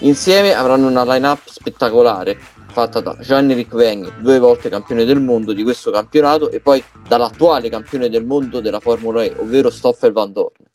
Insieme 0.00 0.54
avranno 0.54 0.86
una 0.86 1.04
line-up 1.04 1.40
spettacolare, 1.46 2.38
fatta 2.70 3.00
da 3.00 3.16
Jean-Éric 3.18 3.72
Weng, 3.72 4.20
due 4.20 4.38
volte 4.38 4.68
campione 4.68 5.04
del 5.04 5.20
mondo 5.20 5.52
di 5.52 5.64
questo 5.64 5.90
campionato, 5.90 6.50
e 6.50 6.60
poi 6.60 6.82
dall'attuale 7.08 7.68
campione 7.68 8.08
del 8.08 8.24
mondo 8.24 8.60
della 8.60 8.78
Formula 8.78 9.24
E, 9.24 9.34
ovvero 9.38 9.70
Stoffel 9.70 10.12
Van 10.12 10.32
Dorn. 10.32 10.67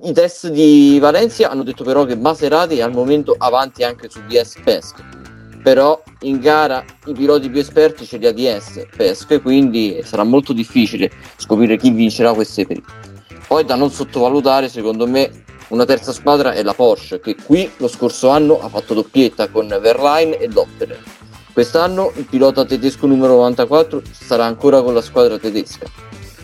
I 0.00 0.14
test 0.14 0.48
di 0.48 0.98
Valencia 0.98 1.50
hanno 1.50 1.62
detto 1.62 1.84
però 1.84 2.06
che 2.06 2.16
Maserati 2.16 2.78
è 2.78 2.80
al 2.80 2.92
momento 2.92 3.34
avanti 3.36 3.84
anche 3.84 4.08
su 4.08 4.20
DS 4.26 4.54
Pesca. 4.64 5.06
Però 5.62 6.02
in 6.20 6.40
gara 6.40 6.82
i 7.04 7.12
piloti 7.12 7.50
più 7.50 7.60
esperti 7.60 8.06
ce 8.06 8.16
li 8.16 8.26
ha 8.26 8.32
DS 8.32 8.86
Pesca, 8.96 9.38
quindi 9.38 10.00
sarà 10.02 10.24
molto 10.24 10.54
difficile 10.54 11.10
scoprire 11.36 11.76
chi 11.76 11.90
vincerà 11.90 12.32
queste 12.32 12.64
prime. 12.64 12.86
Poi 13.46 13.66
da 13.66 13.74
non 13.74 13.90
sottovalutare, 13.90 14.70
secondo 14.70 15.06
me, 15.06 15.44
una 15.68 15.84
terza 15.84 16.12
squadra 16.12 16.52
è 16.52 16.62
la 16.62 16.72
Porsche, 16.72 17.20
che 17.20 17.36
qui 17.36 17.70
lo 17.76 17.86
scorso 17.86 18.30
anno 18.30 18.62
ha 18.62 18.70
fatto 18.70 18.94
doppietta 18.94 19.50
con 19.50 19.68
Verline 19.68 20.38
e 20.38 20.50
Lotterer. 20.50 21.02
Quest'anno 21.52 22.12
il 22.16 22.24
pilota 22.24 22.64
tedesco 22.64 23.06
numero 23.06 23.34
94 23.34 24.00
sarà 24.10 24.46
ancora 24.46 24.80
con 24.80 24.94
la 24.94 25.02
squadra 25.02 25.38
tedesca, 25.38 25.84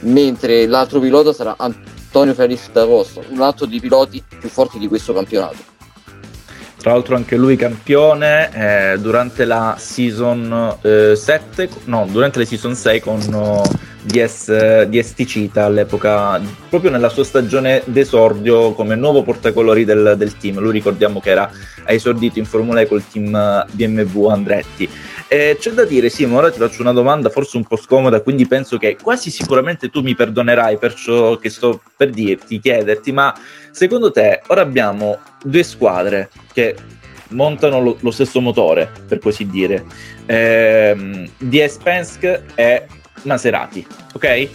mentre 0.00 0.66
l'altro 0.66 1.00
pilota 1.00 1.32
sarà 1.32 1.54
Antonio 2.08 2.32
Felix 2.32 2.70
D'Agosto, 2.70 3.22
un 3.28 3.42
altro 3.42 3.66
dei 3.66 3.80
piloti 3.80 4.22
più 4.40 4.48
forti 4.48 4.78
di 4.78 4.88
questo 4.88 5.12
campionato. 5.12 5.76
Tra 6.78 6.92
l'altro 6.92 7.16
anche 7.16 7.36
lui 7.36 7.56
campione 7.56 8.50
eh, 8.92 8.98
durante 8.98 9.44
la 9.44 9.76
season 9.78 10.78
eh, 10.80 11.14
7, 11.14 11.68
no, 11.84 12.06
durante 12.10 12.38
la 12.38 12.44
season 12.46 12.74
6 12.74 13.00
con 13.00 13.20
uh, 13.30 13.62
DS, 14.02 14.84
DS 14.84 15.14
Ticita 15.14 15.64
all'epoca, 15.64 16.40
proprio 16.70 16.90
nella 16.90 17.10
sua 17.10 17.24
stagione 17.24 17.82
d'esordio 17.84 18.72
come 18.72 18.94
nuovo 18.94 19.22
portacolori 19.22 19.84
del, 19.84 20.14
del 20.16 20.36
team. 20.38 20.60
Lui 20.60 20.72
ricordiamo 20.72 21.20
che 21.20 21.30
era 21.30 21.50
esordito 21.84 22.38
in 22.38 22.46
Formula 22.46 22.80
E 22.80 22.86
col 22.86 23.06
team 23.06 23.66
BMW 23.72 24.26
Andretti. 24.28 24.88
Eh, 25.30 25.58
c'è 25.60 25.72
da 25.72 25.84
dire, 25.84 26.10
ma 26.26 26.38
ora 26.38 26.50
ti 26.50 26.58
faccio 26.58 26.80
una 26.80 26.92
domanda 26.92 27.28
forse 27.28 27.58
un 27.58 27.64
po' 27.64 27.76
scomoda, 27.76 28.22
quindi 28.22 28.46
penso 28.46 28.78
che 28.78 28.96
quasi 28.96 29.30
sicuramente 29.30 29.90
tu 29.90 30.00
mi 30.00 30.14
perdonerai 30.14 30.78
per 30.78 30.94
ciò 30.94 31.36
che 31.36 31.50
sto 31.50 31.82
per 31.96 32.08
dirti, 32.08 32.58
chiederti, 32.58 33.12
ma 33.12 33.34
secondo 33.70 34.10
te 34.10 34.40
ora 34.46 34.62
abbiamo 34.62 35.18
due 35.44 35.62
squadre 35.62 36.30
che 36.54 36.74
montano 37.28 37.78
lo, 37.78 37.98
lo 38.00 38.10
stesso 38.10 38.40
motore, 38.40 38.90
per 39.06 39.18
così 39.18 39.46
dire, 39.46 39.84
ehm, 40.24 41.28
DS 41.36 41.76
Penske 41.76 42.44
e 42.54 42.86
Maserati, 43.24 43.86
ok? 44.14 44.48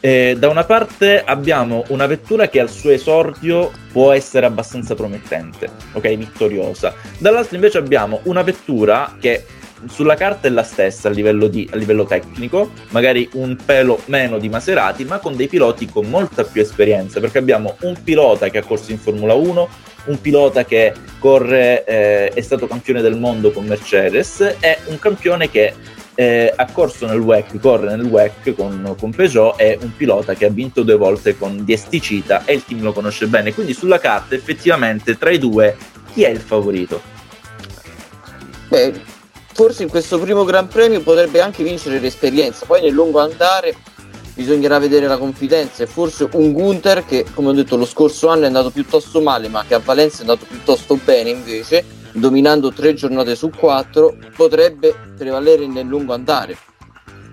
Eh, 0.00 0.36
da 0.38 0.48
una 0.48 0.64
parte 0.64 1.24
abbiamo 1.24 1.84
una 1.88 2.06
vettura 2.06 2.48
che 2.48 2.60
al 2.60 2.68
suo 2.68 2.90
esordio 2.90 3.72
può 3.90 4.12
essere 4.12 4.44
abbastanza 4.44 4.94
promettente, 4.94 5.70
ok, 5.92 6.16
vittoriosa. 6.16 6.94
Dall'altra 7.16 7.56
invece 7.56 7.78
abbiamo 7.78 8.20
una 8.24 8.42
vettura 8.42 9.16
che 9.18 9.44
sulla 9.86 10.14
carta 10.14 10.48
è 10.48 10.50
la 10.50 10.62
stessa 10.62 11.08
a 11.08 11.10
livello, 11.10 11.46
di, 11.46 11.68
a 11.72 11.76
livello, 11.76 12.04
tecnico, 12.04 12.72
magari 12.88 13.28
un 13.34 13.56
pelo 13.64 14.00
meno 14.06 14.38
di 14.38 14.48
Maserati, 14.48 15.04
ma 15.04 15.18
con 15.18 15.36
dei 15.36 15.48
piloti 15.48 15.86
con 15.86 16.08
molta 16.08 16.44
più 16.44 16.60
esperienza, 16.60 17.20
perché 17.20 17.38
abbiamo 17.38 17.76
un 17.82 17.96
pilota 18.02 18.48
che 18.48 18.58
ha 18.58 18.64
corso 18.64 18.90
in 18.90 18.98
Formula 18.98 19.34
1, 19.34 19.68
un 20.06 20.20
pilota 20.20 20.64
che 20.64 20.92
corre, 21.18 21.84
eh, 21.84 22.28
è 22.28 22.40
stato 22.40 22.66
campione 22.66 23.02
del 23.02 23.16
mondo 23.16 23.50
con 23.50 23.66
Mercedes 23.66 24.40
e 24.60 24.78
un 24.86 24.98
campione 24.98 25.50
che 25.50 25.74
eh, 26.14 26.52
ha 26.54 26.66
corso 26.72 27.06
nel 27.06 27.20
WEC, 27.20 27.60
corre 27.60 27.94
nel 27.94 28.04
WEC 28.04 28.54
con, 28.54 28.96
con, 28.98 29.10
Peugeot, 29.12 29.56
è 29.56 29.78
un 29.80 29.94
pilota 29.96 30.34
che 30.34 30.46
ha 30.46 30.50
vinto 30.50 30.82
due 30.82 30.96
volte 30.96 31.38
con 31.38 31.64
Diesticita 31.64 32.44
e 32.44 32.54
il 32.54 32.64
team 32.64 32.82
lo 32.82 32.92
conosce 32.92 33.28
bene, 33.28 33.54
quindi 33.54 33.72
sulla 33.72 34.00
carta 34.00 34.34
effettivamente 34.34 35.16
tra 35.16 35.30
i 35.30 35.38
due 35.38 35.76
chi 36.12 36.24
è 36.24 36.28
il 36.30 36.40
favorito? 36.40 37.00
Beh, 38.68 39.07
forse 39.58 39.82
in 39.82 39.88
questo 39.88 40.20
primo 40.20 40.44
Gran 40.44 40.68
Premio 40.68 41.00
potrebbe 41.00 41.40
anche 41.40 41.64
vincere 41.64 41.98
l'esperienza, 41.98 42.64
poi 42.64 42.80
nel 42.80 42.92
lungo 42.92 43.18
andare 43.18 43.74
bisognerà 44.32 44.78
vedere 44.78 45.08
la 45.08 45.18
confidenza. 45.18 45.82
E 45.82 45.86
forse 45.88 46.28
un 46.34 46.52
Gunther 46.52 47.04
che 47.04 47.26
come 47.34 47.48
ho 47.48 47.52
detto 47.52 47.76
lo 47.76 47.84
scorso 47.84 48.28
anno 48.28 48.44
è 48.44 48.46
andato 48.46 48.70
piuttosto 48.70 49.20
male 49.20 49.48
ma 49.48 49.64
che 49.66 49.74
a 49.74 49.80
Valencia 49.80 50.18
è 50.18 50.20
andato 50.20 50.46
piuttosto 50.48 50.96
bene 51.04 51.30
invece 51.30 51.84
dominando 52.12 52.72
tre 52.72 52.94
giornate 52.94 53.34
su 53.34 53.50
quattro 53.50 54.16
potrebbe 54.36 54.94
prevalere 55.16 55.66
nel 55.66 55.88
lungo 55.88 56.14
andare. 56.14 56.56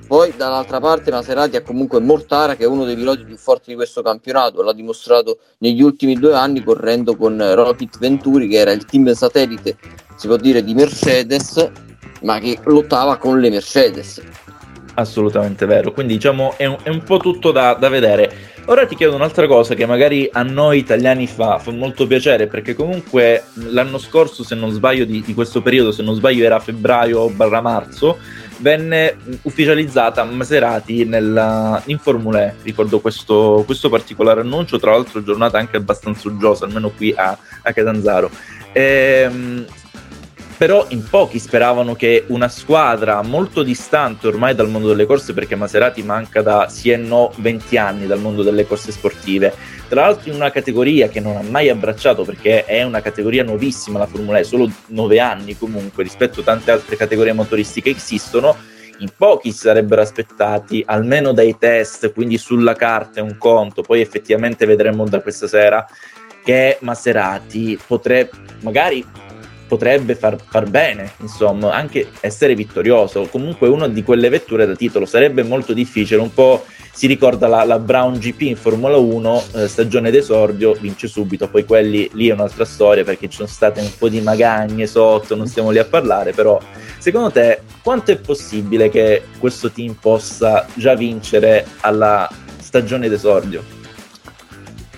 Poi 0.07 0.33
dall'altra 0.35 0.79
parte 0.79 1.11
Maserati 1.11 1.57
ha 1.57 1.61
comunque 1.61 1.99
Mortara 1.99 2.55
che 2.55 2.63
è 2.63 2.67
uno 2.67 2.85
dei 2.85 2.95
piloti 2.95 3.23
più 3.23 3.37
forti 3.37 3.69
di 3.69 3.75
questo 3.75 4.01
campionato. 4.01 4.63
L'ha 4.63 4.73
dimostrato 4.73 5.37
negli 5.59 5.83
ultimi 5.83 6.15
due 6.15 6.33
anni 6.33 6.63
correndo 6.63 7.15
con 7.15 7.37
Rocket 7.53 7.99
Venturi 7.99 8.47
che 8.47 8.57
era 8.57 8.71
il 8.71 8.83
team 8.85 9.13
satellite 9.13 9.77
si 10.15 10.27
può 10.27 10.37
dire 10.37 10.63
di 10.63 10.73
Mercedes 10.73 11.71
ma 12.21 12.39
che 12.39 12.59
lottava 12.63 13.17
con 13.17 13.39
le 13.39 13.49
Mercedes. 13.49 14.21
Assolutamente 14.97 15.65
vero, 15.65 15.91
quindi 15.91 16.13
diciamo 16.13 16.53
è 16.55 16.65
un, 16.65 16.77
è 16.81 16.89
un 16.89 17.03
po' 17.03 17.17
tutto 17.17 17.51
da, 17.51 17.73
da, 17.73 17.89
vedere. 17.89 18.53
Ora 18.67 18.85
ti 18.85 18.95
chiedo 18.95 19.13
un'altra 19.13 19.45
cosa 19.45 19.75
che 19.75 19.85
magari 19.85 20.27
a 20.31 20.41
noi 20.41 20.79
italiani 20.79 21.27
fa, 21.27 21.59
fa 21.59 21.71
molto 21.71 22.07
piacere, 22.07 22.47
perché 22.47 22.73
comunque 22.75 23.43
l'anno 23.71 23.97
scorso, 23.97 24.43
se 24.43 24.55
non 24.55 24.71
sbaglio, 24.71 25.03
di, 25.03 25.21
di 25.21 25.33
questo 25.33 25.61
periodo, 25.61 25.91
se 25.91 26.01
non 26.01 26.15
sbaglio 26.15 26.45
era 26.45 26.59
febbraio-marzo, 26.59 28.17
venne 28.59 29.17
ufficializzata 29.41 30.23
Maserati 30.23 31.03
nella, 31.03 31.81
in 31.87 31.99
Formula 31.99 32.45
E. 32.45 32.53
Ricordo 32.63 33.01
questo, 33.01 33.63
questo, 33.65 33.89
particolare 33.89 34.41
annuncio, 34.41 34.79
tra 34.79 34.91
l'altro 34.91 35.21
giornata 35.21 35.57
anche 35.57 35.77
abbastanza 35.77 36.29
uggiosa, 36.29 36.65
almeno 36.65 36.89
qui 36.89 37.13
a, 37.15 37.37
a 37.63 37.73
Catanzaro. 37.73 38.29
Ehm, 38.71 39.65
però 40.57 40.85
in 40.89 41.03
pochi 41.07 41.39
speravano 41.39 41.95
che 41.95 42.23
una 42.27 42.47
squadra 42.47 43.21
molto 43.21 43.61
distante 43.61 44.27
ormai 44.27 44.55
dal 44.55 44.69
mondo 44.69 44.87
delle 44.87 45.05
corse, 45.05 45.33
perché 45.33 45.55
Maserati 45.55 46.01
manca 46.03 46.41
da 46.41 46.69
sì 46.69 46.91
e 46.91 46.97
no 46.97 47.33
20 47.37 47.77
anni 47.77 48.07
dal 48.07 48.19
mondo 48.19 48.41
delle 48.41 48.65
corse 48.65 48.91
sportive, 48.91 49.53
tra 49.87 50.01
l'altro 50.01 50.29
in 50.29 50.35
una 50.35 50.51
categoria 50.51 51.09
che 51.09 51.19
non 51.19 51.35
ha 51.35 51.41
mai 51.41 51.69
abbracciato 51.69 52.23
perché 52.23 52.65
è 52.65 52.83
una 52.83 53.01
categoria 53.01 53.43
nuovissima 53.43 53.99
la 53.99 54.07
Formula 54.07 54.39
E, 54.39 54.43
solo 54.43 54.69
9 54.87 55.19
anni 55.19 55.57
comunque 55.57 56.03
rispetto 56.03 56.39
a 56.39 56.43
tante 56.43 56.71
altre 56.71 56.95
categorie 56.95 57.33
motoristiche 57.33 57.91
che 57.91 57.97
esistono, 57.97 58.55
in 58.99 59.09
pochi 59.15 59.51
si 59.51 59.57
sarebbero 59.57 60.01
aspettati, 60.01 60.81
almeno 60.85 61.33
dai 61.33 61.57
test, 61.57 62.13
quindi 62.13 62.37
sulla 62.37 62.73
carta 62.73 63.19
è 63.19 63.23
un 63.23 63.37
conto, 63.37 63.81
poi 63.81 63.99
effettivamente 63.99 64.65
vedremo 64.65 65.05
da 65.05 65.19
questa 65.19 65.47
sera 65.47 65.85
che 66.43 66.77
Maserati 66.81 67.77
potrebbe 67.85 68.31
magari 68.61 69.03
potrebbe 69.67 70.15
far, 70.15 70.37
far, 70.47 70.69
bene, 70.69 71.11
insomma, 71.19 71.73
anche 71.73 72.09
essere 72.21 72.55
vittorioso. 72.55 73.27
Comunque 73.29 73.67
una 73.67 73.87
di 73.87 74.03
quelle 74.03 74.29
vetture 74.29 74.65
da 74.65 74.75
titolo 74.75 75.05
sarebbe 75.05 75.43
molto 75.43 75.73
difficile, 75.73 76.21
un 76.21 76.33
po' 76.33 76.63
si 76.95 77.07
ricorda 77.07 77.47
la, 77.47 77.65
la 77.65 77.77
Brown 77.77 78.17
GP 78.17 78.41
in 78.41 78.55
Formula 78.55 78.95
1, 78.95 79.43
eh, 79.55 79.67
stagione 79.67 80.11
d'esordio, 80.11 80.73
vince 80.79 81.07
subito, 81.07 81.49
poi 81.49 81.65
quelli 81.65 82.09
lì 82.13 82.29
è 82.29 82.33
un'altra 82.33 82.63
storia 82.63 83.03
perché 83.03 83.27
ci 83.27 83.35
sono 83.35 83.49
state 83.49 83.81
un 83.81 83.91
po' 83.97 84.07
di 84.07 84.21
magagne 84.21 84.87
sotto, 84.87 85.35
non 85.35 85.47
stiamo 85.47 85.71
lì 85.71 85.77
a 85.77 85.83
parlare, 85.83 86.31
però 86.31 86.57
secondo 86.97 87.31
te 87.31 87.61
quanto 87.83 88.11
è 88.11 88.17
possibile 88.17 88.89
che 88.89 89.23
questo 89.37 89.71
team 89.71 89.97
possa 89.99 90.65
già 90.73 90.95
vincere 90.95 91.65
alla 91.81 92.29
stagione 92.61 93.09
d'esordio? 93.09 93.74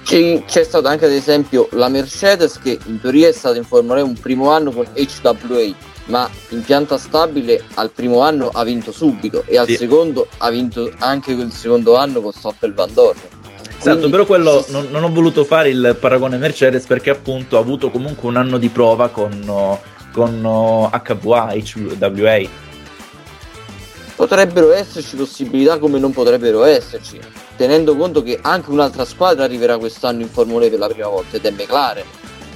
C'è, 0.07 0.63
stata 0.63 0.89
anche 0.89 1.03
ad 1.03 1.11
esempio 1.11 1.67
la 1.71 1.89
Mercedes 1.89 2.59
che 2.59 2.79
in 2.85 3.01
teoria 3.01 3.27
è 3.27 3.33
stata 3.33 3.57
in 3.57 3.65
Formula 3.65 4.01
1 4.01 4.11
un 4.11 4.17
primo 4.17 4.51
anno 4.51 4.71
con 4.71 4.87
HWA, 4.93 5.75
ma 6.05 6.29
in 6.49 6.63
pianta 6.63 6.97
stabile 6.97 7.61
al 7.73 7.91
primo 7.91 8.21
anno 8.21 8.49
ha 8.53 8.63
vinto 8.63 8.93
subito 8.93 9.43
e 9.45 9.57
al 9.57 9.67
sì. 9.67 9.75
secondo 9.75 10.29
ha 10.37 10.49
vinto 10.49 10.89
anche 10.99 11.35
quel 11.35 11.51
secondo 11.51 11.97
anno 11.97 12.21
con 12.21 12.31
Stoffel 12.31 12.73
Van 12.73 12.93
Dorn. 12.93 13.17
Esatto, 13.77 14.09
però 14.09 14.25
quello 14.25 14.65
non, 14.69 14.87
non, 14.91 15.03
ho 15.03 15.11
voluto 15.11 15.43
fare 15.43 15.67
il 15.67 15.97
paragone 15.99 16.37
Mercedes 16.37 16.85
perché 16.85 17.09
appunto 17.09 17.57
ha 17.57 17.59
avuto 17.59 17.91
comunque 17.91 18.29
un 18.29 18.37
anno 18.37 18.57
di 18.57 18.69
prova 18.69 19.09
con, 19.09 19.77
con 20.13 20.41
HWA, 20.41 21.53
HWA 21.53 22.65
potrebbero 24.15 24.73
esserci 24.73 25.15
possibilità 25.15 25.77
come 25.77 25.99
non 25.99 26.11
potrebbero 26.11 26.63
esserci, 26.63 27.19
tenendo 27.57 27.97
conto 27.97 28.23
che 28.23 28.39
anche 28.41 28.69
un'altra 28.69 29.03
squadra 29.03 29.43
arriverà 29.43 29.77
quest'anno 29.77 30.21
in 30.21 30.29
Formula 30.29 30.65
E 30.65 30.69
per 30.69 30.79
la 30.79 30.87
prima 30.87 31.07
volta 31.07 31.35
ed 31.35 31.45
è 31.45 31.51
McLaren, 31.51 32.05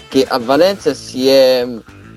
che 0.08 0.26
a 0.26 0.38
Valencia 0.38 0.94
si 0.94 1.28
è 1.28 1.68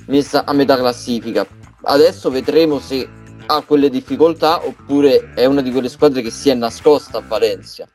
messa 0.06 0.44
a 0.44 0.52
metà 0.52 0.76
classifica. 0.76 1.46
Adesso 1.82 2.30
vedremo 2.30 2.78
se 2.78 3.08
ha 3.46 3.62
quelle 3.62 3.90
difficoltà 3.90 4.64
oppure 4.64 5.32
è 5.34 5.44
una 5.46 5.60
di 5.60 5.72
quelle 5.72 5.88
squadre 5.88 6.22
che 6.22 6.30
si 6.30 6.50
è 6.50 6.54
nascosta 6.54 7.18
a 7.18 7.22
Valencia. 7.26 7.88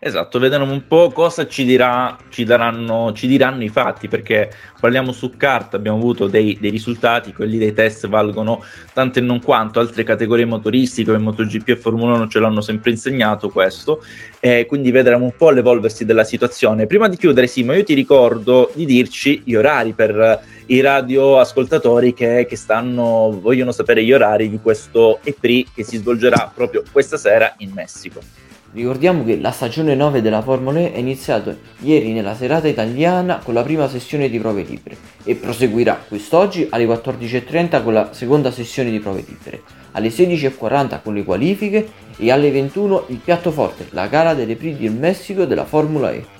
Esatto, 0.00 0.38
vedremo 0.38 0.70
un 0.70 0.86
po' 0.86 1.10
cosa 1.10 1.48
ci, 1.48 1.64
dirà, 1.64 2.16
ci, 2.28 2.44
daranno, 2.44 3.12
ci 3.14 3.26
diranno 3.26 3.64
i 3.64 3.68
fatti, 3.68 4.06
perché 4.06 4.48
parliamo 4.78 5.10
su 5.10 5.36
carta, 5.36 5.76
abbiamo 5.76 5.98
avuto 5.98 6.28
dei, 6.28 6.56
dei, 6.60 6.70
risultati, 6.70 7.32
quelli 7.32 7.58
dei 7.58 7.72
test 7.72 8.06
valgono 8.06 8.62
tanto 8.92 9.18
e 9.18 9.22
non 9.22 9.42
quanto, 9.42 9.80
altre 9.80 10.04
categorie 10.04 10.44
motoristiche 10.44 11.10
come 11.10 11.24
MotoGP 11.24 11.70
e 11.70 11.76
Formula 11.76 12.14
1 12.14 12.28
ce 12.28 12.38
l'hanno 12.38 12.60
sempre 12.60 12.92
insegnato 12.92 13.48
questo, 13.48 14.00
e 14.38 14.66
quindi 14.68 14.92
vedremo 14.92 15.24
un 15.24 15.34
po' 15.36 15.50
l'evolversi 15.50 16.04
della 16.04 16.22
situazione. 16.24 16.86
Prima 16.86 17.08
di 17.08 17.16
chiudere, 17.16 17.48
Simo, 17.48 17.72
io 17.72 17.82
ti 17.82 17.94
ricordo 17.94 18.70
di 18.74 18.86
dirci 18.86 19.42
gli 19.44 19.56
orari 19.56 19.94
per 19.94 20.40
i 20.66 20.80
radioascoltatori 20.80 22.14
che, 22.14 22.46
che 22.48 22.56
stanno, 22.56 23.36
vogliono 23.40 23.72
sapere 23.72 24.04
gli 24.04 24.12
orari 24.12 24.48
di 24.48 24.60
questo 24.60 25.18
EPRI 25.24 25.70
che 25.74 25.82
si 25.82 25.96
svolgerà 25.96 26.52
proprio 26.54 26.84
questa 26.92 27.16
sera 27.16 27.52
in 27.58 27.72
Messico. 27.72 28.47
Ricordiamo 28.72 29.24
che 29.24 29.40
la 29.40 29.50
stagione 29.50 29.94
9 29.94 30.20
della 30.20 30.42
Formula 30.42 30.80
E 30.80 30.92
è 30.92 30.98
iniziata 30.98 31.56
ieri 31.80 32.12
nella 32.12 32.34
serata 32.34 32.68
italiana 32.68 33.40
con 33.42 33.54
la 33.54 33.62
prima 33.62 33.88
sessione 33.88 34.28
di 34.28 34.38
prove 34.38 34.62
libere 34.62 34.96
e 35.24 35.36
proseguirà 35.36 36.04
quest'oggi 36.06 36.66
alle 36.68 36.84
14.30 36.84 37.82
con 37.82 37.94
la 37.94 38.12
seconda 38.12 38.50
sessione 38.50 38.90
di 38.90 39.00
prove 39.00 39.24
libere, 39.26 39.62
alle 39.92 40.08
16.40 40.08 41.00
con 41.02 41.14
le 41.14 41.24
qualifiche 41.24 41.88
e 42.18 42.30
alle 42.30 42.50
21 42.50 43.04
il 43.08 43.20
piatto 43.24 43.50
forte, 43.52 43.86
la 43.90 44.06
gara 44.06 44.34
delle 44.34 44.54
Prix 44.54 44.76
del 44.76 44.92
Messico 44.92 45.46
della 45.46 45.64
Formula 45.64 46.12
E. 46.12 46.37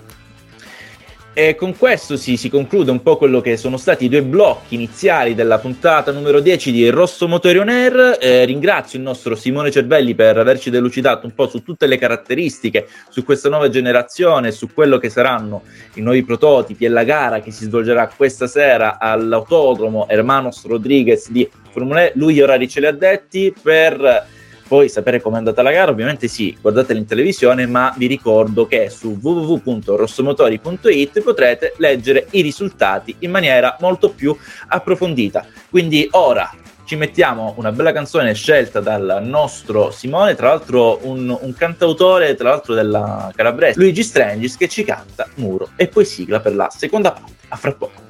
E 1.39 1.55
con 1.55 1.77
questo 1.77 2.17
si, 2.17 2.37
si, 2.37 2.51
conclude 2.51 2.91
un 2.91 3.01
po' 3.01 3.17
quello 3.17 3.41
che 3.41 3.57
sono 3.57 3.77
stati 3.77 4.07
i 4.07 4.09
due 4.09 4.25
blocchi 4.25 4.75
iniziali 4.75 5.37
della 5.37 5.61
puntata 5.61 6.11
numero 6.11 6.41
10 6.41 6.73
di 6.73 6.89
Rosso 6.89 7.29
Motori 7.29 7.59
On 7.59 7.69
Air. 7.69 8.19
Eh, 8.21 8.45
ringrazio 8.45 8.99
il 8.99 9.05
nostro 9.05 9.37
Simone 9.37 9.71
Cervelli 9.71 10.17
per 10.17 10.37
averci 10.37 10.69
delucidato 10.69 11.27
un 11.27 11.35
po' 11.35 11.49
su 11.49 11.63
tutte 11.63 11.87
le 11.87 11.97
caratteristiche, 11.97 12.89
su 13.09 13.23
questa 13.23 13.49
nuova 13.49 13.69
generazione, 13.69 14.51
su 14.51 14.73
quello 14.75 14.99
che 14.99 15.11
saranno 15.11 15.63
i 15.95 16.01
nuovi 16.01 16.25
prototipi 16.25 16.87
e 16.87 16.89
la 16.89 17.05
gara 17.05 17.39
che 17.39 17.53
si 17.53 17.67
svolgerà 17.67 18.09
questa 18.09 18.49
sera 18.49 18.99
all'autodromo 18.99 20.09
Hermanos 20.09 20.67
Rodriguez 20.67 21.31
di 21.31 21.49
Formula 21.71 22.03
E. 22.03 22.13
Lui 22.17 22.35
gli 22.35 22.41
orari 22.41 22.69
ce 22.69 22.81
li 22.81 22.87
ha 22.87 22.93
detti 22.93 23.55
per 23.63 24.27
poi 24.69 24.91
sapere 24.91 25.21
com'è 25.21 25.39
andata 25.39 25.63
la 25.63 25.73
gara, 25.73 25.91
ovviamente 25.91 26.29
sì, 26.29 26.57
guardatela 26.61 26.99
in 26.99 27.07
televisione, 27.07 27.67
ma 27.67 27.95
vi 27.97 28.07
ricordo 28.07 28.67
che 28.67 28.91
su 28.91 29.19
www.rossomotori.it 29.21 31.23
potrete 31.23 31.73
leggere 31.79 32.27
i 32.33 32.43
risultati 32.43 33.17
in 33.21 33.31
maniera 33.31 33.77
molto 33.81 34.11
più 34.11 34.37
approfondita. 34.69 35.47
Quindi 35.71 36.07
ora 36.13 36.55
ci 36.85 36.97
mettiamo 36.97 37.55
una 37.57 37.73
bella 37.73 37.93
canzone 37.93 38.35
scelta 38.35 38.81
dal 38.81 39.21
nostro 39.23 39.91
Simone, 39.91 40.35
tra 40.35 40.49
l'altro 40.49 41.01
un, 41.03 41.37
un 41.39 41.55
cantautore, 41.55 42.35
tra 42.35 42.51
l'altro 42.51 42.75
della 42.75 43.33
Calabrese, 43.35 43.79
Luigi 43.79 44.03
Strangis, 44.03 44.57
che 44.57 44.69
ci 44.69 44.85
canta 44.85 45.29
Muro 45.35 45.71
e 45.77 45.89
poi 45.89 46.05
sigla 46.05 46.41
per 46.41 46.55
la 46.55 46.69
seconda 46.71 47.13
parte. 47.13 47.37
A 47.49 47.57
fra 47.57 47.73
poco. 47.73 48.08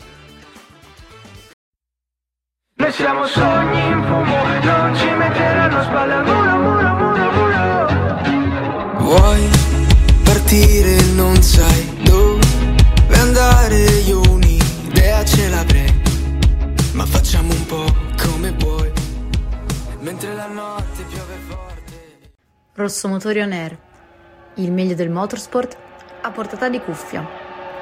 Noi 2.88 2.96
siamo 2.96 3.26
sogni 3.26 3.86
in 3.86 4.02
fumo, 4.02 4.44
non 4.62 4.96
ci 4.96 5.10
metteranno 5.10 5.82
spalle 5.82 6.14
al 6.14 6.24
muro, 6.24 6.56
muro, 6.56 6.94
muro, 6.94 7.32
muro. 7.32 9.04
Vuoi 9.04 9.46
partire, 10.24 11.02
non 11.12 11.36
sai 11.42 12.02
dove 12.02 12.40
andare, 13.12 13.76
io 14.06 14.22
un'idea 14.30 15.22
ce 15.22 15.50
l'avrei, 15.50 16.02
ma 16.92 17.04
facciamo 17.04 17.52
un 17.52 17.66
po' 17.66 17.84
come 18.22 18.52
vuoi, 18.52 18.90
mentre 20.00 20.32
la 20.32 20.46
notte 20.46 21.02
piove 21.10 21.36
forte. 21.46 22.30
Rosso 22.72 23.06
Motori 23.08 23.40
On 23.40 23.52
Air, 23.52 23.78
il 24.54 24.72
meglio 24.72 24.94
del 24.94 25.10
motorsport 25.10 25.76
a 26.22 26.30
portata 26.30 26.70
di 26.70 26.80
cuffia, 26.80 27.28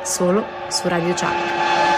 solo 0.03 0.45
su 0.67 0.89
Radio 0.89 1.15
Chuck. 1.15 1.96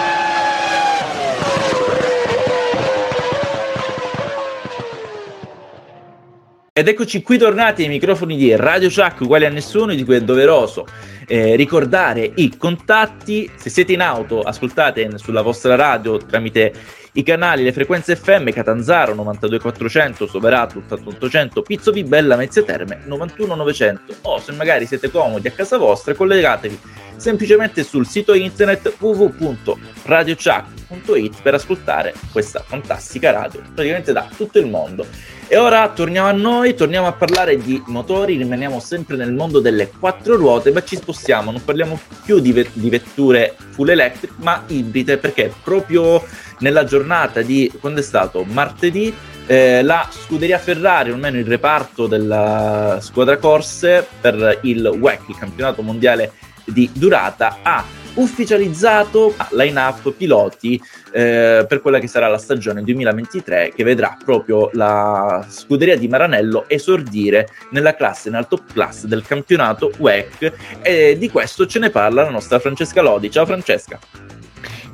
Ed 6.78 6.86
eccoci 6.86 7.22
qui 7.22 7.38
tornati 7.38 7.82
ai 7.82 7.88
microfoni 7.88 8.36
di 8.36 8.54
Radio 8.54 8.88
Chuck, 8.88 9.22
uguali 9.22 9.44
a 9.44 9.48
nessuno, 9.48 9.96
di 9.96 10.04
cui 10.04 10.14
è 10.14 10.20
doveroso 10.20 10.86
eh, 11.26 11.56
ricordare 11.56 12.30
i 12.36 12.56
contatti. 12.56 13.50
Se 13.56 13.68
siete 13.68 13.94
in 13.94 14.00
auto, 14.00 14.42
ascoltate 14.42 15.18
sulla 15.18 15.42
vostra 15.42 15.74
radio 15.74 16.18
tramite 16.18 16.72
i 17.14 17.24
canali, 17.24 17.64
le 17.64 17.72
frequenze 17.72 18.14
FM, 18.14 18.50
Catanzaro 18.50 19.12
92400, 19.14 20.28
Soverato 20.28 20.78
8800, 20.78 21.62
Pizzo 21.62 21.90
Bella, 21.90 22.36
Mezzia 22.36 22.62
Terme 22.62 23.00
91900 23.06 24.14
o 24.22 24.38
se 24.38 24.52
magari 24.52 24.86
siete 24.86 25.10
comodi 25.10 25.48
a 25.48 25.50
casa 25.50 25.78
vostra 25.78 26.14
collegatevi 26.14 26.78
semplicemente 27.16 27.82
sul 27.82 28.06
sito 28.06 28.34
internet 28.34 28.94
www.radiochuck.it 28.98 31.42
per 31.42 31.54
ascoltare 31.54 32.14
questa 32.30 32.62
fantastica 32.64 33.32
radio 33.32 33.62
praticamente 33.74 34.12
da 34.12 34.28
tutto 34.36 34.60
il 34.60 34.68
mondo. 34.68 35.04
E 35.50 35.56
ora 35.56 35.88
torniamo 35.88 36.28
a 36.28 36.32
noi, 36.32 36.74
torniamo 36.74 37.06
a 37.06 37.12
parlare 37.12 37.56
di 37.56 37.82
motori, 37.86 38.36
rimaniamo 38.36 38.80
sempre 38.80 39.16
nel 39.16 39.32
mondo 39.32 39.60
delle 39.60 39.90
quattro 39.98 40.36
ruote, 40.36 40.70
ma 40.72 40.84
ci 40.84 40.96
spostiamo, 40.96 41.50
non 41.50 41.64
parliamo 41.64 41.98
più 42.22 42.38
di, 42.38 42.52
ve- 42.52 42.68
di 42.74 42.90
vetture 42.90 43.56
full 43.70 43.88
electric, 43.88 44.34
ma 44.40 44.62
ibride, 44.66 45.16
perché 45.16 45.50
proprio 45.62 46.22
nella 46.58 46.84
giornata 46.84 47.40
di, 47.40 47.72
quando 47.80 48.00
è 48.00 48.02
stato? 48.02 48.44
Martedì, 48.44 49.10
eh, 49.46 49.82
la 49.82 50.06
scuderia 50.10 50.58
Ferrari, 50.58 51.12
o 51.12 51.14
almeno 51.14 51.38
il 51.38 51.46
reparto 51.46 52.06
della 52.06 52.98
squadra 53.00 53.38
corse 53.38 54.06
per 54.20 54.58
il 54.64 54.84
WEC, 54.84 55.30
il 55.30 55.38
campionato 55.38 55.80
mondiale 55.80 56.32
di 56.66 56.90
durata, 56.92 57.60
ha 57.62 57.82
ufficializzato 58.18 59.34
line-up 59.50 60.12
piloti 60.12 60.80
eh, 61.12 61.64
per 61.68 61.80
quella 61.80 61.98
che 61.98 62.06
sarà 62.06 62.28
la 62.28 62.38
stagione 62.38 62.82
2023 62.82 63.72
che 63.74 63.84
vedrà 63.84 64.16
proprio 64.22 64.70
la 64.72 65.44
scuderia 65.48 65.96
di 65.96 66.08
Maranello 66.08 66.68
esordire 66.68 67.48
nella 67.70 67.94
classe, 67.94 68.30
nella 68.30 68.44
top 68.44 68.72
class 68.72 69.04
del 69.04 69.24
campionato 69.24 69.92
WEC 69.98 70.52
e 70.82 71.16
di 71.18 71.30
questo 71.30 71.66
ce 71.66 71.78
ne 71.78 71.90
parla 71.90 72.24
la 72.24 72.30
nostra 72.30 72.58
Francesca 72.58 73.00
Lodi. 73.00 73.30
Ciao 73.30 73.46
Francesca. 73.46 73.98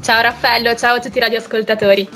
Ciao 0.02 0.20
Raffaello, 0.20 0.74
ciao 0.74 0.96
a 0.96 1.00
tutti 1.00 1.16
i 1.16 1.20
radioascoltatori. 1.20 2.08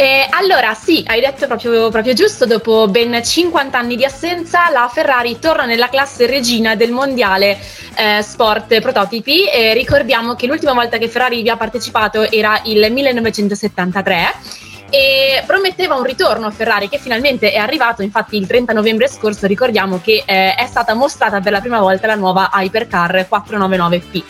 Eh, 0.00 0.26
allora, 0.30 0.72
sì, 0.72 1.04
hai 1.06 1.20
detto 1.20 1.46
proprio, 1.46 1.90
proprio, 1.90 2.14
giusto, 2.14 2.46
dopo 2.46 2.88
ben 2.88 3.22
50 3.22 3.76
anni 3.76 3.96
di 3.96 4.04
assenza 4.06 4.70
la 4.70 4.90
Ferrari 4.90 5.38
torna 5.38 5.66
nella 5.66 5.90
classe 5.90 6.24
regina 6.24 6.74
del 6.74 6.90
mondiale 6.90 7.58
eh, 7.96 8.22
sport 8.22 8.80
prototipi. 8.80 9.46
Eh, 9.46 9.74
ricordiamo 9.74 10.36
che 10.36 10.46
l'ultima 10.46 10.72
volta 10.72 10.96
che 10.96 11.06
Ferrari 11.10 11.42
vi 11.42 11.50
ha 11.50 11.58
partecipato 11.58 12.22
era 12.30 12.62
il 12.64 12.90
1973 12.90 14.32
e 14.88 15.42
prometteva 15.44 15.96
un 15.96 16.04
ritorno 16.04 16.46
a 16.46 16.50
Ferrari 16.50 16.88
che 16.88 16.96
finalmente 16.96 17.52
è 17.52 17.58
arrivato, 17.58 18.00
infatti 18.00 18.38
il 18.38 18.46
30 18.46 18.72
novembre 18.72 19.06
scorso 19.06 19.46
ricordiamo 19.46 20.00
che 20.02 20.22
eh, 20.24 20.54
è 20.54 20.66
stata 20.66 20.94
mostrata 20.94 21.40
per 21.40 21.52
la 21.52 21.60
prima 21.60 21.78
volta 21.78 22.06
la 22.06 22.14
nuova 22.14 22.48
Hypercar 22.54 23.28
499P. 23.30 24.22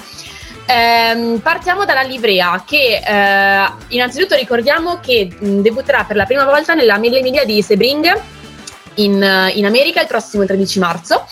Ehm, 0.67 1.39
partiamo 1.39 1.85
dalla 1.85 2.03
livrea 2.03 2.63
che 2.65 3.03
eh, 3.05 3.73
innanzitutto 3.89 4.37
ricordiamo 4.37 5.01
che 5.01 5.29
mh, 5.37 5.61
debutterà 5.61 6.05
per 6.05 6.17
la 6.17 6.27
prima 6.27 6.45
volta 6.45 6.75
nella 6.75 6.99
Mille 6.99 7.23
Miglia 7.23 7.45
di 7.45 7.61
Sebring 7.61 8.21
in, 8.95 9.51
in 9.55 9.65
America 9.65 10.01
il 10.01 10.07
prossimo 10.07 10.45
13 10.45 10.79
marzo. 10.79 11.27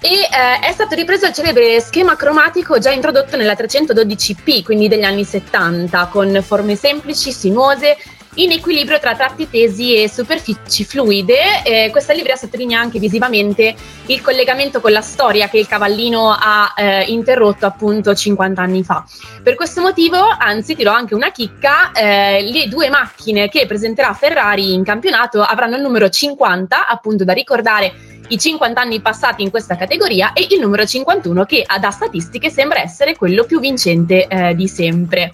E 0.00 0.08
eh, 0.08 0.60
è 0.60 0.72
stato 0.72 0.94
ripreso 0.94 1.26
il 1.26 1.32
celebre 1.32 1.80
schema 1.80 2.16
cromatico 2.16 2.78
già 2.78 2.90
introdotto 2.90 3.36
nella 3.36 3.54
312P, 3.54 4.62
quindi 4.62 4.88
degli 4.88 5.02
anni 5.02 5.24
70, 5.24 6.06
con 6.06 6.42
forme 6.42 6.76
semplici, 6.76 7.32
sinuose, 7.32 7.96
in 8.36 8.52
equilibrio 8.52 8.98
tra 8.98 9.14
tratti 9.14 9.48
tesi 9.48 9.94
e 9.94 10.08
superfici 10.08 10.84
fluide. 10.84 11.62
Eh, 11.64 11.90
questa 11.90 12.12
livrea 12.12 12.36
sottolinea 12.36 12.80
anche 12.80 12.98
visivamente 12.98 13.74
il 14.06 14.20
collegamento 14.20 14.80
con 14.80 14.92
la 14.92 15.00
storia 15.00 15.48
che 15.48 15.58
il 15.58 15.66
cavallino 15.66 16.30
ha 16.30 16.74
eh, 16.76 17.02
interrotto 17.04 17.66
appunto 17.66 18.14
50 18.14 18.60
anni 18.60 18.82
fa. 18.82 19.04
Per 19.42 19.54
questo 19.54 19.80
motivo, 19.80 20.18
anzi, 20.18 20.74
dirò 20.74 20.92
anche 20.92 21.14
una 21.14 21.30
chicca: 21.30 21.92
eh, 21.92 22.42
le 22.42 22.68
due 22.68 22.90
macchine 22.90 23.48
che 23.48 23.66
presenterà 23.66 24.12
Ferrari 24.12 24.72
in 24.72 24.84
campionato 24.84 25.42
avranno 25.42 25.76
il 25.76 25.82
numero 25.82 26.08
50, 26.08 26.86
appunto 26.86 27.24
da 27.24 27.32
ricordare 27.32 28.14
i 28.28 28.38
50 28.38 28.80
anni 28.80 29.00
passati 29.00 29.42
in 29.42 29.50
questa 29.50 29.76
categoria 29.76 30.32
e 30.32 30.46
il 30.50 30.60
numero 30.60 30.84
51 30.84 31.44
che 31.44 31.64
da 31.80 31.90
statistiche 31.90 32.50
sembra 32.50 32.80
essere 32.80 33.14
quello 33.14 33.44
più 33.44 33.60
vincente 33.60 34.26
eh, 34.26 34.54
di 34.54 34.66
sempre. 34.68 35.30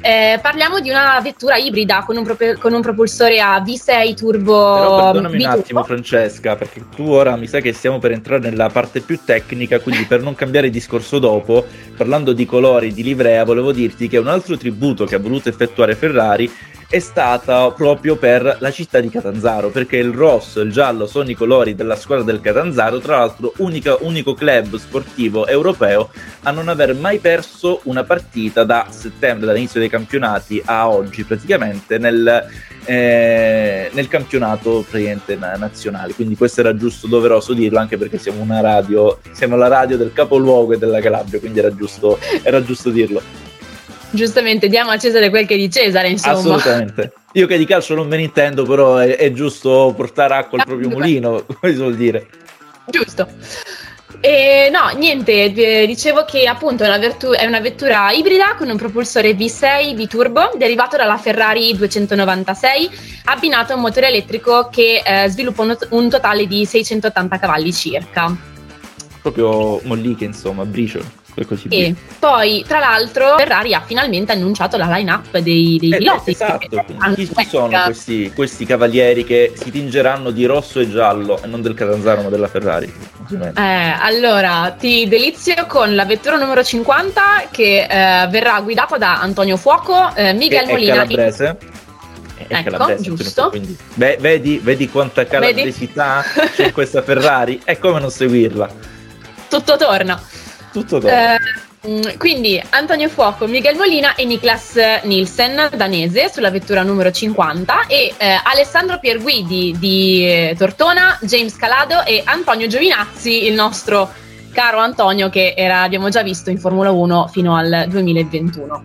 Eh, 0.00 0.38
parliamo 0.42 0.80
di 0.80 0.90
una 0.90 1.18
vettura 1.22 1.56
ibrida 1.56 2.04
con 2.04 2.16
un, 2.16 2.24
prope- 2.24 2.56
con 2.58 2.72
un 2.74 2.82
propulsore 2.82 3.40
a 3.40 3.58
V6 3.60 4.14
turbo. 4.14 4.74
Però 4.74 4.96
perdonami 4.96 5.32
un 5.32 5.38
biturbo. 5.38 5.60
attimo 5.60 5.84
Francesca, 5.84 6.54
perché 6.54 6.82
tu 6.94 7.08
ora 7.08 7.34
mi 7.36 7.46
sa 7.46 7.60
che 7.60 7.72
stiamo 7.72 7.98
per 7.98 8.12
entrare 8.12 8.48
nella 8.48 8.68
parte 8.68 9.00
più 9.00 9.18
tecnica, 9.24 9.80
quindi 9.80 10.04
per 10.04 10.22
non 10.22 10.34
cambiare 10.34 10.68
discorso 10.68 11.18
dopo, 11.18 11.64
parlando 11.96 12.32
di 12.32 12.44
colori, 12.44 12.92
di 12.92 13.02
livrea, 13.02 13.44
volevo 13.44 13.72
dirti 13.72 14.06
che 14.06 14.18
un 14.18 14.28
altro 14.28 14.56
tributo 14.56 15.06
che 15.06 15.14
ha 15.14 15.18
voluto 15.18 15.48
effettuare 15.48 15.94
Ferrari 15.94 16.50
è 16.88 16.98
stata 17.00 17.68
proprio 17.72 18.16
per 18.16 18.58
la 18.60 18.70
città 18.70 19.00
di 19.00 19.08
Catanzaro, 19.08 19.70
perché 19.70 19.96
il 19.96 20.12
rosso 20.12 20.60
e 20.60 20.64
il 20.64 20.72
giallo 20.72 21.06
sono 21.06 21.28
i 21.28 21.34
colori 21.34 21.74
della 21.74 21.96
squadra 21.96 22.24
del 22.24 22.40
Catanzaro, 22.40 22.98
tra 23.00 23.18
l'altro 23.18 23.52
unica- 23.56 23.96
unico 24.00 24.34
club 24.34 24.76
sportivo 24.76 25.46
europeo 25.48 26.10
a 26.42 26.52
non 26.52 26.68
aver 26.68 26.94
mai 26.94 27.18
perso 27.18 27.80
una 27.84 28.04
partita 28.04 28.62
da 28.62 28.86
settembre, 28.90 29.46
dall'inizio 29.46 29.80
dei 29.80 29.88
campionati 29.88 30.62
a 30.64 30.88
oggi 30.88 31.24
praticamente 31.24 31.98
nel, 31.98 32.44
eh, 32.84 33.90
nel 33.92 34.08
campionato 34.08 34.84
nazionale. 35.58 36.14
Quindi 36.14 36.36
questo 36.36 36.60
era 36.60 36.76
giusto, 36.76 37.08
doveroso 37.08 37.52
dirlo 37.52 37.80
anche 37.80 37.96
perché 37.96 38.18
siamo 38.18 38.42
una 38.42 38.60
radio, 38.60 39.18
siamo 39.32 39.56
la 39.56 39.68
radio 39.68 39.96
del 39.96 40.12
capoluogo 40.12 40.74
e 40.74 40.78
della 40.78 41.00
Calabria, 41.00 41.40
quindi 41.40 41.58
era 41.58 41.74
giusto, 41.74 42.18
era 42.42 42.62
giusto 42.62 42.90
dirlo. 42.90 43.45
Giustamente, 44.10 44.68
diamo 44.68 44.90
a 44.90 44.98
Cesare 44.98 45.30
quel 45.30 45.46
che 45.46 45.54
è 45.54 45.58
di 45.58 45.70
Cesare, 45.70 46.08
insomma. 46.08 46.36
Assolutamente. 46.36 47.12
Io 47.32 47.46
che 47.46 47.58
di 47.58 47.66
calcio 47.66 47.94
non 47.94 48.08
me 48.08 48.16
ne 48.16 48.22
intendo, 48.22 48.64
però 48.64 48.96
è, 48.96 49.16
è 49.16 49.32
giusto 49.32 49.92
portare 49.94 50.34
acqua 50.34 50.58
al 50.58 50.64
Ah, 50.64 50.66
proprio 50.66 50.88
mulino, 50.88 51.44
come 51.60 51.72
si 51.72 51.78
vuol 51.78 51.96
dire. 51.96 52.26
Giusto. 52.86 53.28
E 54.20 54.70
no, 54.72 54.96
niente, 54.96 55.52
dicevo 55.86 56.24
che 56.24 56.46
appunto 56.46 56.84
è 56.84 56.86
una, 56.86 56.98
vertu- 56.98 57.34
è 57.34 57.44
una 57.44 57.60
vettura 57.60 58.10
ibrida 58.12 58.54
con 58.56 58.70
un 58.70 58.76
propulsore 58.76 59.32
V6 59.32 59.94
biturbo 59.94 60.52
derivato 60.56 60.96
dalla 60.96 61.18
Ferrari 61.18 61.76
296, 61.76 62.90
abbinato 63.24 63.72
a 63.72 63.76
un 63.76 63.82
motore 63.82 64.08
elettrico 64.08 64.68
che 64.70 65.02
eh, 65.04 65.28
sviluppa 65.28 65.62
un, 65.62 65.76
un 65.90 66.08
totale 66.08 66.46
di 66.46 66.64
680 66.64 67.38
cavalli 67.38 67.72
circa. 67.72 68.34
Proprio 69.20 69.80
molliche, 69.84 70.24
insomma, 70.24 70.64
briciolo. 70.64 71.04
Per 71.36 71.46
così 71.46 71.66
E 71.66 71.68
dire. 71.68 71.94
poi, 72.18 72.64
tra 72.66 72.78
l'altro, 72.78 73.34
Ferrari 73.36 73.74
ha 73.74 73.82
finalmente 73.84 74.32
annunciato 74.32 74.78
la 74.78 74.86
line-up 74.86 75.36
dei, 75.36 75.76
dei 75.78 75.90
Eh, 75.92 75.98
piloti. 75.98 76.30
esatto, 76.30 76.66
chi, 77.14 77.28
chi 77.28 77.44
sono 77.44 77.68
questi, 77.84 78.32
questi 78.34 78.64
cavalieri 78.64 79.22
che 79.22 79.52
si 79.54 79.70
tingeranno 79.70 80.30
di 80.30 80.46
rosso 80.46 80.80
e 80.80 80.88
giallo 80.90 81.42
e 81.42 81.46
non 81.46 81.60
del 81.60 81.74
Catanzaro 81.74 82.22
ma 82.22 82.30
della 82.30 82.48
Ferrari? 82.48 82.90
Eh, 83.54 83.60
allora, 84.00 84.74
ti 84.78 85.06
delizio 85.08 85.66
con 85.68 85.94
la 85.94 86.06
vettura 86.06 86.36
numero 86.36 86.64
50 86.64 87.48
che 87.50 87.82
eh, 87.82 88.26
verrà 88.28 88.58
guidata 88.62 88.96
da 88.96 89.20
Antonio 89.20 89.58
Fuoco, 89.58 90.14
eh, 90.14 90.32
Miguel 90.32 90.60
Che 90.64 90.68
è 90.68 90.72
Molina. 90.72 90.92
calabrese. 90.94 91.58
È 92.38 92.46
Ecco, 92.48 92.70
calabrese, 92.70 93.02
giusto. 93.02 93.50
quindi- 93.50 93.76
Ve- 93.94 94.16
vedi, 94.20 94.58
vedi 94.62 94.88
quanta 94.88 95.26
calabresità 95.26 96.24
c'è 96.54 96.64
in 96.66 96.72
questa 96.72 97.02
Ferrari? 97.02 97.60
È 97.62 97.76
come 97.78 98.00
non 98.00 98.10
seguirla. 98.10 98.70
Tutto 99.50 99.76
torna. 99.76 100.18
Tutto 100.76 100.98
dopo. 100.98 101.10
Eh, 101.14 102.16
quindi 102.18 102.62
Antonio 102.70 103.08
Fuoco, 103.08 103.46
Miguel 103.46 103.76
Molina 103.76 104.14
e 104.14 104.26
Niklas 104.26 104.74
Nielsen, 105.04 105.70
danese, 105.74 106.28
sulla 106.30 106.50
vettura 106.50 106.82
numero 106.82 107.10
50 107.10 107.86
e 107.86 108.12
eh, 108.14 108.38
Alessandro 108.44 108.98
Pierguidi 108.98 109.74
di 109.78 110.26
eh, 110.26 110.54
Tortona, 110.58 111.18
James 111.22 111.56
Calado 111.56 112.04
e 112.04 112.20
Antonio 112.26 112.66
Giovinazzi, 112.66 113.46
il 113.46 113.54
nostro 113.54 114.12
caro 114.52 114.78
Antonio 114.78 115.30
che 115.30 115.54
era- 115.56 115.80
abbiamo 115.80 116.10
già 116.10 116.22
visto 116.22 116.50
in 116.50 116.58
Formula 116.58 116.90
1 116.90 117.28
fino 117.28 117.56
al 117.56 117.86
2021. 117.88 118.84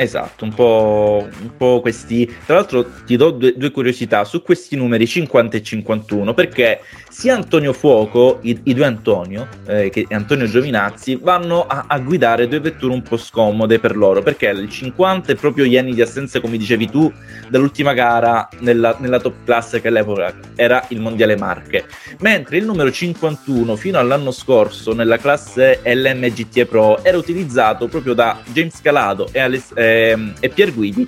Esatto, 0.00 0.46
un 0.46 0.54
po', 0.54 1.28
un 1.42 1.56
po' 1.58 1.82
questi. 1.82 2.24
Tra 2.46 2.54
l'altro 2.54 2.86
ti 3.04 3.16
do 3.16 3.32
due, 3.32 3.52
due 3.54 3.70
curiosità 3.70 4.24
su 4.24 4.40
questi 4.40 4.74
numeri 4.74 5.06
50 5.06 5.58
e 5.58 5.62
51, 5.62 6.32
perché 6.32 6.80
sia 7.10 7.34
Antonio 7.34 7.74
Fuoco, 7.74 8.38
i, 8.40 8.58
i 8.62 8.72
due 8.72 8.86
Antonio, 8.86 9.46
eh, 9.66 9.90
che 9.90 10.06
Antonio 10.08 10.46
Giovinazzi, 10.46 11.18
vanno 11.20 11.66
a, 11.66 11.84
a 11.86 11.98
guidare 11.98 12.48
due 12.48 12.60
vetture 12.60 12.94
un 12.94 13.02
po' 13.02 13.18
scomode 13.18 13.78
per 13.78 13.94
loro, 13.94 14.22
perché 14.22 14.48
il 14.48 14.70
50 14.70 15.32
è 15.32 15.34
proprio 15.34 15.66
gli 15.66 15.76
anni 15.76 15.92
di 15.92 16.00
assenza, 16.00 16.40
come 16.40 16.56
dicevi 16.56 16.88
tu, 16.88 17.12
dall'ultima 17.50 17.92
gara 17.92 18.48
nella, 18.60 18.96
nella 19.00 19.20
top 19.20 19.44
class 19.44 19.82
che 19.82 19.88
all'epoca 19.88 20.34
era 20.54 20.82
il 20.88 21.00
Mondiale 21.00 21.36
Marche, 21.36 21.84
mentre 22.20 22.56
il 22.56 22.64
numero 22.64 22.90
51 22.90 23.76
fino 23.76 23.98
all'anno 23.98 24.30
scorso 24.30 24.94
nella 24.94 25.18
classe 25.18 25.80
LMGT 25.84 26.64
Pro 26.64 27.04
era 27.04 27.18
utilizzato 27.18 27.86
proprio 27.86 28.14
da 28.14 28.40
James 28.50 28.80
Calado 28.80 29.28
e, 29.30 29.40
Aless- 29.40 29.72
ehm, 29.74 29.88
e 29.90 30.48
Pier 30.48 30.72
Guidi 30.72 31.06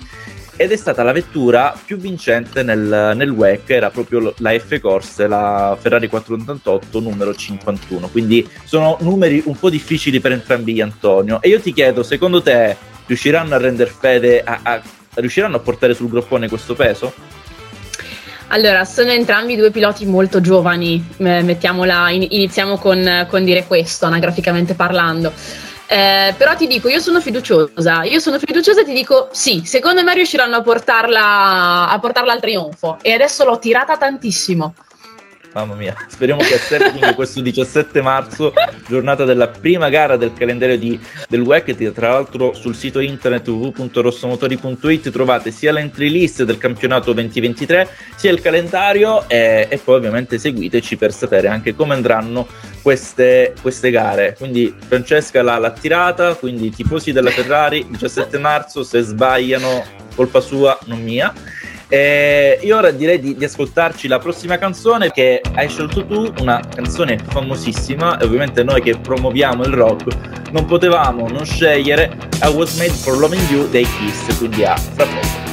ed 0.55 0.71
è 0.71 0.75
stata 0.75 1.01
la 1.01 1.11
vettura 1.11 1.75
più 1.83 1.97
vincente 1.97 2.61
nel, 2.61 3.13
nel 3.15 3.29
WEC, 3.31 3.69
era 3.71 3.89
proprio 3.89 4.33
la 4.37 4.51
F 4.57 4.79
Corse, 4.79 5.27
la 5.27 5.75
Ferrari 5.79 6.07
488 6.07 6.99
numero 6.99 7.33
51, 7.33 8.07
quindi 8.09 8.47
sono 8.63 8.97
numeri 9.01 9.41
un 9.45 9.57
po' 9.57 9.71
difficili 9.71 10.19
per 10.19 10.31
entrambi 10.31 10.73
gli 10.73 10.81
Antonio 10.81 11.41
e 11.41 11.49
io 11.49 11.59
ti 11.59 11.73
chiedo, 11.73 12.03
secondo 12.03 12.41
te 12.41 12.75
riusciranno 13.07 13.55
a 13.55 13.57
rendere 13.57 13.89
fede, 13.89 14.43
a, 14.43 14.59
a- 14.61 14.81
riusciranno 15.15 15.57
a 15.57 15.59
portare 15.59 15.93
sul 15.95 16.09
groppone 16.09 16.47
questo 16.47 16.75
peso? 16.75 17.13
Allora, 18.47 18.85
sono 18.85 19.09
entrambi 19.09 19.55
due 19.55 19.71
piloti 19.71 20.05
molto 20.05 20.39
giovani, 20.39 21.03
eh, 21.17 21.41
mettiamola, 21.41 22.11
in- 22.11 22.27
iniziamo 22.29 22.77
con, 22.77 23.25
con 23.27 23.43
dire 23.43 23.65
questo, 23.65 24.05
anagraficamente 24.05 24.75
parlando. 24.75 25.33
Eh, 25.87 26.33
però 26.37 26.55
ti 26.55 26.67
dico, 26.67 26.87
io 26.87 26.99
sono 26.99 27.19
fiduciosa, 27.19 28.03
io 28.03 28.19
sono 28.19 28.39
fiduciosa 28.39 28.81
e 28.81 28.85
ti 28.85 28.93
dico 28.93 29.29
sì, 29.31 29.63
secondo 29.65 30.03
me 30.03 30.13
riusciranno 30.13 30.55
a 30.55 30.61
portarla, 30.61 31.89
a 31.89 31.99
portarla 31.99 32.31
al 32.31 32.39
trionfo 32.39 32.97
e 33.01 33.11
adesso 33.11 33.43
l'ho 33.43 33.59
tirata 33.59 33.97
tantissimo. 33.97 34.73
Mamma 35.53 35.75
mia, 35.75 35.95
speriamo 36.07 36.41
che 36.41 36.55
a 36.55 36.57
Sebring 36.57 37.13
questo 37.13 37.39
17 37.39 38.01
marzo, 38.01 38.53
giornata 38.87 39.23
della 39.23 39.49
prima 39.49 39.87
gara 39.89 40.17
del 40.17 40.33
calendario 40.33 40.79
di, 40.79 40.99
del 41.29 41.41
WEC, 41.41 41.91
tra 41.91 42.09
l'altro 42.09 42.53
sul 42.53 42.73
sito 42.73 42.99
internet 42.99 43.47
www.rossomotori.it 43.47 45.11
trovate 45.11 45.51
sia 45.51 45.71
l'entry 45.71 46.09
list 46.09 46.41
del 46.41 46.57
campionato 46.57 47.13
2023, 47.13 47.87
sia 48.15 48.31
il 48.31 48.41
calendario 48.41 49.29
e, 49.29 49.67
e 49.69 49.77
poi 49.77 49.97
ovviamente 49.97 50.39
seguiteci 50.39 50.97
per 50.97 51.13
sapere 51.13 51.49
anche 51.49 51.75
come 51.75 51.93
andranno 51.93 52.47
queste, 52.83 53.55
queste 53.59 53.89
gare. 53.89 54.35
Quindi 54.37 54.75
Francesca 54.87 55.41
l'ha, 55.41 55.57
l'ha 55.57 55.71
tirata, 55.71 56.35
quindi 56.35 56.69
tifosi 56.69 57.11
della 57.11 57.31
Ferrari 57.31 57.87
17 57.89 58.37
marzo, 58.37 58.83
se 58.83 59.01
sbagliano 59.01 59.83
colpa 60.13 60.41
sua, 60.41 60.77
non 60.85 61.01
mia. 61.01 61.33
E 61.87 62.59
io 62.61 62.77
ora 62.77 62.91
direi 62.91 63.19
di, 63.19 63.35
di 63.35 63.45
ascoltarci 63.45 64.07
la 64.07 64.19
prossima 64.19 64.57
canzone 64.57 65.11
che 65.11 65.41
hai 65.53 65.69
scelto 65.69 66.05
tu, 66.05 66.31
una 66.39 66.59
canzone 66.73 67.17
famosissima 67.17 68.19
e 68.19 68.25
ovviamente 68.25 68.63
noi 68.63 68.81
che 68.81 68.97
promuoviamo 68.97 69.63
il 69.63 69.73
rock 69.73 70.41
non 70.51 70.65
potevamo 70.65 71.27
non 71.27 71.45
scegliere 71.45 72.17
I 72.41 72.47
Was 72.47 72.77
Made 72.77 72.93
for 72.93 73.17
Loving 73.17 73.49
You 73.49 73.67
dei 73.69 73.85
Kiss, 73.85 74.37
quindi 74.37 74.63
a 74.63 74.75
fra 74.75 75.05
poco. 75.05 75.52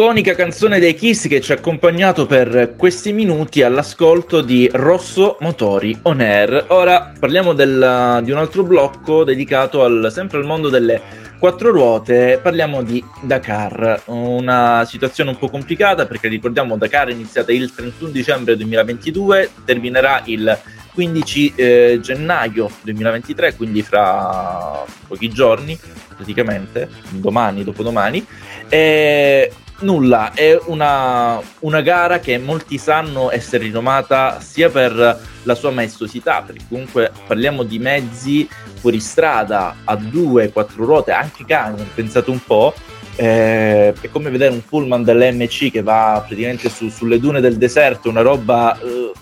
Iconica 0.00 0.34
canzone 0.34 0.78
dei 0.78 0.94
Kiss 0.94 1.28
che 1.28 1.42
ci 1.42 1.52
ha 1.52 1.56
accompagnato 1.56 2.24
per 2.24 2.72
questi 2.74 3.12
minuti 3.12 3.62
all'ascolto 3.62 4.40
di 4.40 4.66
Rosso 4.72 5.36
Motori 5.40 5.94
On 6.04 6.20
Air. 6.20 6.64
Ora 6.68 7.12
parliamo 7.18 7.52
del- 7.52 8.20
di 8.22 8.30
un 8.30 8.38
altro 8.38 8.62
blocco 8.62 9.24
dedicato 9.24 9.84
al- 9.84 10.08
sempre 10.10 10.38
al 10.38 10.46
mondo 10.46 10.70
delle 10.70 11.02
quattro 11.38 11.70
ruote. 11.70 12.40
Parliamo 12.42 12.82
di 12.82 13.04
Dakar, 13.20 14.04
una 14.06 14.86
situazione 14.86 15.28
un 15.28 15.38
po' 15.38 15.50
complicata 15.50 16.06
perché 16.06 16.28
ricordiamo 16.28 16.78
Dakar 16.78 17.08
è 17.08 17.12
iniziata 17.12 17.52
il 17.52 17.70
31 17.74 18.10
dicembre 18.10 18.56
2022, 18.56 19.50
terminerà 19.66 20.22
il 20.24 20.58
15 20.94 21.52
eh, 21.54 21.98
gennaio 22.00 22.70
2023, 22.80 23.54
quindi 23.54 23.82
fra 23.82 24.82
pochi 25.06 25.28
giorni 25.28 25.78
praticamente, 26.16 26.88
domani, 27.10 27.64
dopodomani. 27.64 28.26
E 28.66 29.52
nulla, 29.80 30.32
è 30.34 30.58
una, 30.66 31.40
una 31.60 31.80
gara 31.80 32.18
che 32.18 32.38
molti 32.38 32.78
sanno 32.78 33.30
essere 33.30 33.64
rinomata 33.64 34.40
sia 34.40 34.68
per 34.68 35.20
la 35.42 35.54
sua 35.54 35.70
maestosità, 35.70 36.42
perché 36.42 36.64
comunque 36.68 37.10
parliamo 37.26 37.62
di 37.62 37.78
mezzi 37.78 38.48
fuoristrada 38.74 39.76
a 39.84 39.96
due, 39.96 40.50
quattro 40.50 40.84
ruote, 40.84 41.12
anche 41.12 41.44
camion, 41.46 41.86
pensate 41.94 42.30
un 42.30 42.42
po', 42.44 42.74
eh, 43.16 43.92
è 43.92 44.10
come 44.10 44.30
vedere 44.30 44.52
un 44.52 44.64
pullman 44.64 45.02
dell'MC 45.02 45.70
che 45.70 45.82
va 45.82 46.22
praticamente 46.26 46.68
su- 46.68 46.88
sulle 46.88 47.18
dune 47.18 47.40
del 47.40 47.56
deserto, 47.56 48.08
una 48.08 48.22
roba 48.22 48.78
eh, 48.78 49.12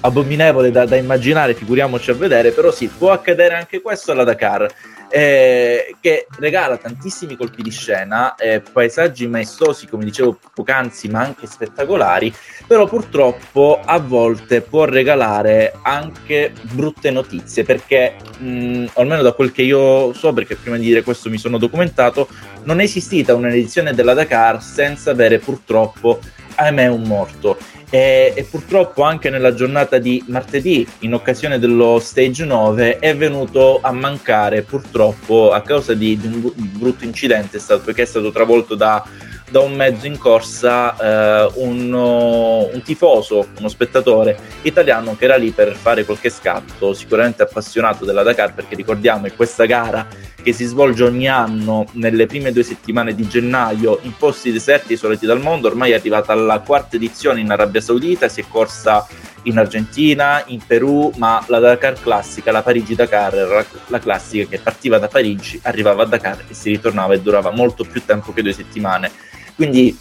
abominevole 0.00 0.70
da, 0.70 0.84
da 0.84 0.96
immaginare, 0.96 1.54
figuriamoci 1.54 2.10
a 2.10 2.14
vedere, 2.14 2.50
però 2.50 2.70
sì, 2.70 2.88
può 2.88 3.12
accadere 3.12 3.54
anche 3.54 3.80
questo 3.80 4.12
alla 4.12 4.24
Dakar 4.24 4.68
eh, 5.08 5.96
che 6.00 6.26
regala 6.38 6.76
tantissimi 6.76 7.36
colpi 7.36 7.62
di 7.62 7.70
scena, 7.70 8.34
eh, 8.34 8.60
paesaggi 8.60 9.26
maestosi, 9.26 9.86
come 9.86 10.04
dicevo 10.04 10.38
poc'anzi, 10.54 11.08
ma 11.08 11.20
anche 11.20 11.46
spettacolari, 11.46 12.32
però 12.66 12.86
purtroppo 12.86 13.80
a 13.84 13.98
volte 13.98 14.60
può 14.60 14.84
regalare 14.84 15.74
anche 15.82 16.52
brutte 16.62 17.10
notizie, 17.10 17.64
perché 17.64 18.16
mh, 18.38 18.86
almeno 18.94 19.22
da 19.22 19.32
quel 19.32 19.52
che 19.52 19.62
io 19.62 20.12
so, 20.12 20.32
perché 20.32 20.56
prima 20.56 20.76
di 20.76 20.84
dire 20.84 21.02
questo 21.02 21.30
mi 21.30 21.38
sono 21.38 21.58
documentato, 21.58 22.28
non 22.64 22.80
è 22.80 22.84
esistita 22.84 23.34
un'edizione 23.34 23.94
della 23.94 24.14
Dakar 24.14 24.62
senza 24.62 25.10
avere 25.10 25.38
purtroppo, 25.38 26.20
ahimè, 26.56 26.86
un 26.88 27.02
morto. 27.02 27.56
E, 27.88 28.32
e, 28.34 28.42
purtroppo 28.44 29.02
anche 29.02 29.30
nella 29.30 29.54
giornata 29.54 29.98
di 29.98 30.22
martedì, 30.26 30.86
in 31.00 31.14
occasione 31.14 31.58
dello 31.58 32.00
stage 32.00 32.44
9, 32.44 32.98
è 32.98 33.16
venuto 33.16 33.78
a 33.80 33.92
mancare 33.92 34.62
purtroppo 34.62 35.52
a 35.52 35.60
causa 35.62 35.94
di, 35.94 36.18
di 36.18 36.26
un 36.26 36.52
brutto 36.54 37.04
incidente, 37.04 37.58
stato, 37.58 37.82
perché 37.82 38.02
è 38.02 38.06
stato 38.06 38.32
travolto 38.32 38.74
da 38.74 39.04
da 39.48 39.60
un 39.60 39.74
mezzo 39.74 40.06
in 40.06 40.18
corsa 40.18 40.96
eh, 40.96 41.52
un, 41.54 41.92
un, 41.92 42.82
tifoso, 42.82 43.48
uno 43.58 43.68
spettatore 43.68 44.36
italiano 44.62 45.16
che 45.16 45.24
era 45.24 45.36
lì 45.36 45.50
per 45.50 45.74
fare 45.74 46.04
qualche 46.04 46.30
scatto, 46.30 46.92
sicuramente 46.92 47.42
appassionato 47.42 48.04
della 48.04 48.22
Dakar 48.22 48.54
perché 48.54 48.74
ricordiamo 48.74 49.24
che 49.24 49.34
questa 49.34 49.64
gara 49.64 50.06
che 50.42 50.52
si 50.52 50.64
svolge 50.64 51.04
ogni 51.04 51.28
anno 51.28 51.86
nelle 51.92 52.26
prime 52.26 52.52
due 52.52 52.62
settimane 52.62 53.14
di 53.14 53.26
gennaio 53.26 53.98
in 54.02 54.16
posti 54.16 54.52
deserti 54.52 54.92
isolati 54.92 55.26
dal 55.26 55.40
mondo, 55.40 55.66
ormai 55.66 55.90
è 55.90 55.94
arrivata 55.94 56.32
alla 56.32 56.60
quarta 56.60 56.96
edizione 56.96 57.40
in 57.40 57.50
Arabia 57.50 57.80
Saudita, 57.80 58.28
si 58.28 58.40
è 58.40 58.44
corsa 58.48 59.06
in 59.46 59.58
Argentina, 59.58 60.42
in 60.46 60.60
Perù, 60.64 61.12
ma 61.16 61.44
la 61.48 61.58
Dakar 61.58 62.00
classica, 62.00 62.52
la 62.52 62.62
Parigi-Dakar 62.62 63.34
era 63.34 63.64
la 63.88 63.98
classica 63.98 64.48
che 64.48 64.58
partiva 64.58 64.98
da 64.98 65.08
Parigi, 65.08 65.58
arrivava 65.62 66.04
a 66.04 66.06
Dakar 66.06 66.44
e 66.48 66.54
si 66.54 66.70
ritornava 66.70 67.14
e 67.14 67.20
durava 67.20 67.50
molto 67.50 67.84
più 67.84 68.04
tempo 68.04 68.32
che 68.32 68.42
due 68.42 68.52
settimane 68.52 69.10
quindi, 69.56 69.96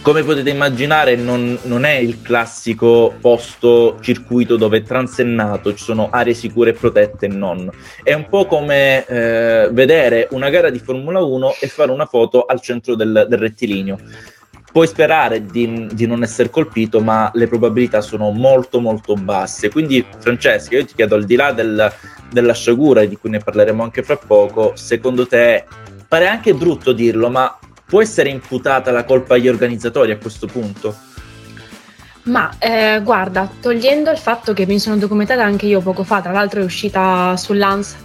come 0.00 0.22
potete 0.22 0.48
immaginare, 0.48 1.16
non, 1.16 1.58
non, 1.62 1.84
è 1.84 1.94
il 1.94 2.22
classico 2.22 3.12
posto 3.20 3.98
circuito 4.00 4.56
dove 4.56 4.78
è 4.78 4.82
transennato, 4.84 5.74
ci 5.74 5.82
sono 5.82 6.08
aree 6.10 6.34
sicure 6.34 6.70
e 6.70 6.74
protette 6.74 7.26
e 7.26 7.30
non. 7.30 7.68
È 8.00 8.12
un 8.12 8.28
po' 8.28 8.46
come 8.46 9.04
eh, 9.06 9.68
vedere 9.72 10.28
una 10.30 10.50
gara 10.50 10.70
di 10.70 10.78
Formula 10.78 11.20
1 11.20 11.56
e 11.58 11.66
fare 11.66 11.90
una 11.90 12.06
foto 12.06 12.44
al 12.44 12.60
centro 12.60 12.94
del, 12.94 13.26
del 13.28 13.38
rettilineo. 13.40 13.98
Puoi 14.74 14.88
sperare 14.88 15.46
di, 15.46 15.86
di, 15.92 16.04
non 16.04 16.24
essere 16.24 16.50
colpito, 16.50 17.00
ma 17.00 17.30
le 17.34 17.46
probabilità 17.46 18.00
sono 18.00 18.32
molto 18.32 18.80
molto 18.80 19.14
basse. 19.14 19.70
Quindi, 19.70 20.04
Francesca, 20.18 20.74
io 20.74 20.84
ti 20.84 20.94
chiedo, 20.96 21.14
al 21.14 21.24
di 21.24 21.36
là 21.36 21.52
del, 21.52 21.92
della 22.32 22.54
sciagura, 22.54 23.04
di 23.04 23.16
cui 23.16 23.30
ne 23.30 23.38
parleremo 23.38 23.84
anche 23.84 24.02
fra 24.02 24.16
poco, 24.16 24.72
secondo 24.74 25.28
te 25.28 25.64
pare 26.08 26.26
anche 26.26 26.54
brutto 26.54 26.92
dirlo, 26.92 27.30
ma 27.30 27.56
può 27.86 28.02
essere 28.02 28.30
imputata 28.30 28.90
la 28.90 29.04
colpa 29.04 29.34
agli 29.34 29.46
organizzatori 29.46 30.10
a 30.10 30.18
questo 30.18 30.48
punto? 30.48 30.92
Ma 32.24 32.56
eh, 32.58 33.00
guarda, 33.04 33.48
togliendo 33.60 34.10
il 34.10 34.18
fatto 34.18 34.54
che 34.54 34.66
mi 34.66 34.80
sono 34.80 34.96
documentata 34.96 35.44
anche 35.44 35.66
io 35.66 35.80
poco 35.80 36.02
fa, 36.02 36.20
tra 36.20 36.32
l'altro 36.32 36.62
è 36.62 36.64
uscita 36.64 37.36
sull'ANSA, 37.36 37.96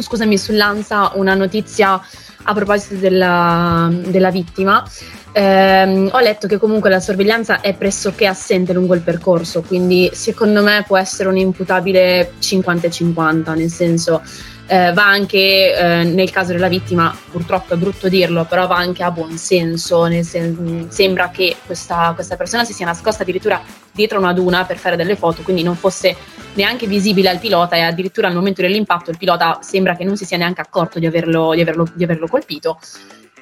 scusami, 0.00 0.38
sull'ANSA 0.38 1.12
una 1.14 1.34
notizia 1.34 2.00
a 2.48 2.54
proposito 2.54 2.94
della, 2.94 3.90
della 4.06 4.30
vittima. 4.30 4.84
Eh, 5.32 6.08
ho 6.10 6.20
letto 6.20 6.46
che 6.46 6.58
comunque 6.58 6.88
la 6.88 7.00
sorveglianza 7.00 7.60
è 7.60 7.74
pressoché 7.74 8.26
assente 8.26 8.72
lungo 8.72 8.94
il 8.94 9.02
percorso, 9.02 9.62
quindi 9.62 10.10
secondo 10.12 10.62
me 10.62 10.84
può 10.86 10.96
essere 10.96 11.28
un 11.28 11.36
imputabile 11.36 12.32
50-50, 12.40 13.54
nel 13.54 13.70
senso 13.70 14.22
eh, 14.66 14.92
va 14.92 15.06
anche 15.06 15.74
eh, 15.74 16.04
nel 16.04 16.30
caso 16.30 16.52
della 16.52 16.68
vittima, 16.68 17.16
purtroppo 17.30 17.74
è 17.74 17.76
brutto 17.76 18.08
dirlo, 18.08 18.44
però 18.44 18.66
va 18.66 18.76
anche 18.76 19.02
a 19.02 19.10
buon 19.10 19.36
senso, 19.38 20.08
sen- 20.22 20.86
sembra 20.90 21.30
che 21.30 21.56
questa, 21.64 22.12
questa, 22.14 22.36
persona 22.36 22.64
si 22.64 22.72
sia 22.72 22.86
nascosta 22.86 23.22
addirittura 23.22 23.60
dietro 23.92 24.18
una 24.18 24.32
duna 24.32 24.64
per 24.64 24.78
fare 24.78 24.96
delle 24.96 25.16
foto, 25.16 25.42
quindi 25.42 25.62
non 25.62 25.76
fosse 25.76 26.16
neanche 26.54 26.86
visibile 26.86 27.28
al 27.28 27.38
pilota 27.38 27.76
e 27.76 27.80
addirittura 27.80 28.28
al 28.28 28.34
momento 28.34 28.62
dell'impatto 28.62 29.10
il 29.10 29.18
pilota 29.18 29.58
sembra 29.62 29.94
che 29.94 30.04
non 30.04 30.16
si 30.16 30.24
sia 30.24 30.36
neanche 30.36 30.60
accorto 30.60 30.98
di 30.98 31.06
averlo, 31.06 31.54
di 31.54 31.60
averlo, 31.60 31.86
di 31.94 32.04
averlo 32.04 32.26
colpito. 32.26 32.78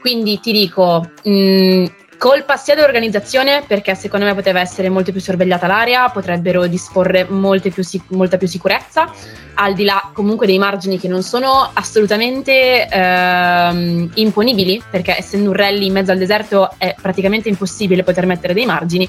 Quindi 0.01 0.39
ti 0.41 0.53
dico, 0.53 1.11
mh, 1.23 1.31
mm, 1.31 1.85
Colpa 2.25 2.57
sia 2.57 2.75
dell'organizzazione 2.75 3.65
perché 3.67 3.95
secondo 3.95 4.25
me 4.25 4.33
poteva 4.33 4.59
essere 4.59 4.89
molto 4.89 5.13
più 5.13 5.21
sorvegliata 5.21 5.67
l'area, 5.67 6.09
potrebbero 6.09 6.67
disporre 6.67 7.27
più 7.27 7.35
molta 7.37 8.39
più 8.39 8.49
sicurezza, 8.49 9.13
al 9.53 9.75
di 9.75 9.85
là 9.85 10.11
comunque 10.11 10.47
dei 10.47 10.57
margini 10.57 10.99
che 10.99 11.07
non 11.07 11.23
sono 11.23 11.69
assolutamente 11.71 12.89
ehm, 12.89 14.13
imponibili, 14.15 14.83
perché 14.91 15.19
essendo 15.19 15.51
un 15.51 15.57
rally 15.57 15.85
in 15.85 15.93
mezzo 15.93 16.13
al 16.13 16.17
deserto 16.17 16.71
è 16.79 16.95
praticamente 16.99 17.51
impossibile 17.51 18.03
poter 18.03 18.25
mettere 18.25 18.55
dei 18.55 18.65
margini, 18.65 19.07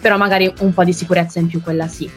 però 0.00 0.16
magari 0.16 0.50
un 0.60 0.72
po' 0.72 0.82
di 0.82 0.94
sicurezza 0.94 1.38
in 1.38 1.48
più 1.48 1.60
quella 1.60 1.86
sì. 1.88 2.10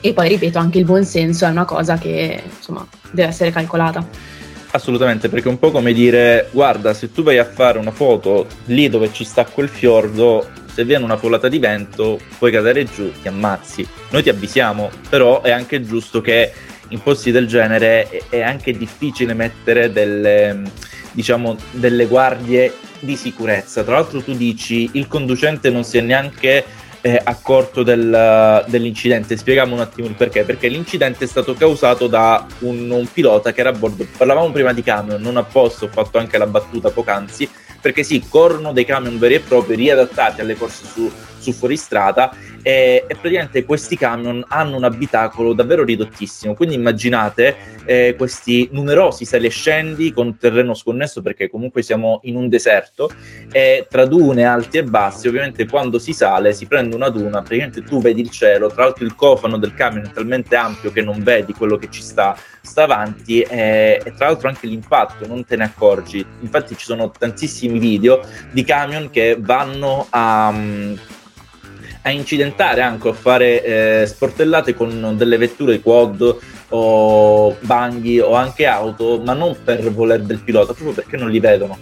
E 0.00 0.12
poi 0.12 0.28
ripeto, 0.28 0.60
anche 0.60 0.78
il 0.78 0.84
buon 0.84 1.04
senso 1.04 1.46
è 1.46 1.48
una 1.48 1.64
cosa 1.64 1.98
che 1.98 2.40
insomma 2.58 2.86
deve 3.10 3.30
essere 3.30 3.50
calcolata. 3.50 4.36
Assolutamente, 4.70 5.28
perché 5.28 5.48
è 5.48 5.50
un 5.50 5.58
po' 5.58 5.70
come 5.70 5.92
dire, 5.92 6.48
guarda, 6.50 6.92
se 6.92 7.10
tu 7.10 7.22
vai 7.22 7.38
a 7.38 7.44
fare 7.44 7.78
una 7.78 7.90
foto 7.90 8.46
lì 8.66 8.88
dove 8.88 9.10
ci 9.12 9.24
sta 9.24 9.46
quel 9.46 9.68
fiordo, 9.68 10.46
se 10.72 10.84
viene 10.84 11.04
una 11.04 11.16
folata 11.16 11.48
di 11.48 11.58
vento, 11.58 12.20
puoi 12.38 12.52
cadere 12.52 12.84
giù, 12.84 13.10
ti 13.20 13.28
ammazzi. 13.28 13.86
Noi 14.10 14.22
ti 14.22 14.28
avvisiamo, 14.28 14.90
però 15.08 15.40
è 15.40 15.50
anche 15.50 15.82
giusto 15.82 16.20
che 16.20 16.52
in 16.88 17.02
posti 17.02 17.30
del 17.30 17.46
genere 17.46 18.24
è 18.28 18.42
anche 18.42 18.72
difficile 18.72 19.34
mettere 19.34 19.90
delle, 19.90 20.62
diciamo, 21.12 21.56
delle 21.72 22.06
guardie 22.06 22.74
di 23.00 23.16
sicurezza. 23.16 23.82
Tra 23.82 23.94
l'altro 23.94 24.22
tu 24.22 24.34
dici, 24.34 24.90
il 24.92 25.08
conducente 25.08 25.70
non 25.70 25.84
si 25.84 25.98
è 25.98 26.00
neanche 26.02 26.64
eh, 27.08 27.20
accorto 27.24 27.82
del, 27.82 28.64
dell'incidente. 28.66 29.36
Spieghiamo 29.36 29.74
un 29.74 29.80
attimo 29.80 30.08
il 30.08 30.14
perché. 30.14 30.44
Perché 30.44 30.68
l'incidente 30.68 31.24
è 31.24 31.28
stato 31.28 31.54
causato 31.54 32.06
da 32.06 32.46
un, 32.60 32.90
un 32.90 33.06
pilota 33.10 33.52
che 33.52 33.60
era 33.60 33.70
a 33.70 33.72
bordo. 33.72 34.06
Parlavamo 34.16 34.50
prima 34.50 34.74
di 34.74 34.82
camion, 34.82 35.20
non 35.20 35.38
apposta, 35.38 35.86
ho 35.86 35.88
fatto 35.88 36.18
anche 36.18 36.36
la 36.36 36.46
battuta 36.46 36.90
poc'anzi. 36.90 37.48
Perché 37.80 38.02
sì, 38.02 38.24
corrono 38.28 38.72
dei 38.72 38.84
camion 38.84 39.18
veri 39.18 39.34
e 39.34 39.40
propri 39.40 39.76
riadattati 39.76 40.40
alle 40.40 40.56
corse 40.56 40.84
su, 40.84 41.10
su 41.38 41.52
fuoristrada 41.52 42.34
e, 42.62 43.04
e, 43.06 43.14
praticamente 43.14 43.64
questi 43.64 43.96
camion 43.96 44.44
hanno 44.48 44.76
un 44.76 44.84
abitacolo 44.84 45.52
davvero 45.52 45.84
ridottissimo. 45.84 46.54
Quindi 46.54 46.74
immaginate 46.74 47.56
eh, 47.84 48.14
questi 48.16 48.68
numerosi 48.72 49.24
sali 49.24 49.46
e 49.46 49.50
scendi 49.50 50.12
con 50.12 50.36
terreno 50.36 50.74
sconnesso 50.74 51.22
perché 51.22 51.48
comunque 51.48 51.82
siamo 51.82 52.20
in 52.24 52.36
un 52.36 52.48
deserto 52.48 53.10
e 53.50 53.86
tra 53.88 54.04
dune 54.04 54.44
alti 54.44 54.78
e 54.78 54.84
bassi, 54.84 55.28
ovviamente 55.28 55.66
quando 55.66 55.98
si 55.98 56.12
sale 56.12 56.52
si 56.52 56.66
prende 56.66 56.94
una 56.94 57.08
duna, 57.08 57.40
praticamente 57.40 57.82
tu 57.82 58.00
vedi 58.00 58.20
il 58.20 58.30
cielo, 58.30 58.68
tra 58.68 58.84
l'altro 58.84 59.04
il 59.04 59.14
cofano 59.14 59.56
del 59.56 59.74
camion 59.74 60.04
è 60.04 60.10
talmente 60.10 60.56
ampio 60.56 60.92
che 60.92 61.02
non 61.02 61.22
vedi 61.22 61.52
quello 61.52 61.76
che 61.76 61.88
ci 61.90 62.02
sta, 62.02 62.36
sta 62.60 62.82
avanti 62.82 63.40
e, 63.40 64.00
e 64.04 64.14
tra 64.14 64.26
l'altro 64.26 64.48
anche 64.48 64.66
l'impatto 64.66 65.26
non 65.26 65.44
te 65.44 65.56
ne 65.56 65.64
accorgi. 65.64 66.24
Infatti 66.40 66.76
ci 66.76 66.84
sono 66.84 67.10
tantissimi 67.10 67.78
video 67.78 68.20
di 68.50 68.64
camion 68.64 69.10
che 69.10 69.36
vanno 69.38 70.06
a 70.10 70.52
a 72.02 72.10
incidentare 72.10 72.80
anche 72.80 73.08
a 73.08 73.12
fare 73.12 73.64
eh, 74.02 74.06
sportellate 74.06 74.74
con 74.74 75.14
delle 75.16 75.36
vetture 75.36 75.80
quad 75.80 76.36
o 76.70 77.56
banghi 77.60 78.20
o 78.20 78.34
anche 78.34 78.66
auto, 78.66 79.20
ma 79.24 79.32
non 79.32 79.56
per 79.62 79.90
voler 79.92 80.20
del 80.22 80.40
pilota, 80.40 80.72
proprio 80.72 80.94
perché 80.94 81.16
non 81.16 81.30
li 81.30 81.40
vedono. 81.40 81.78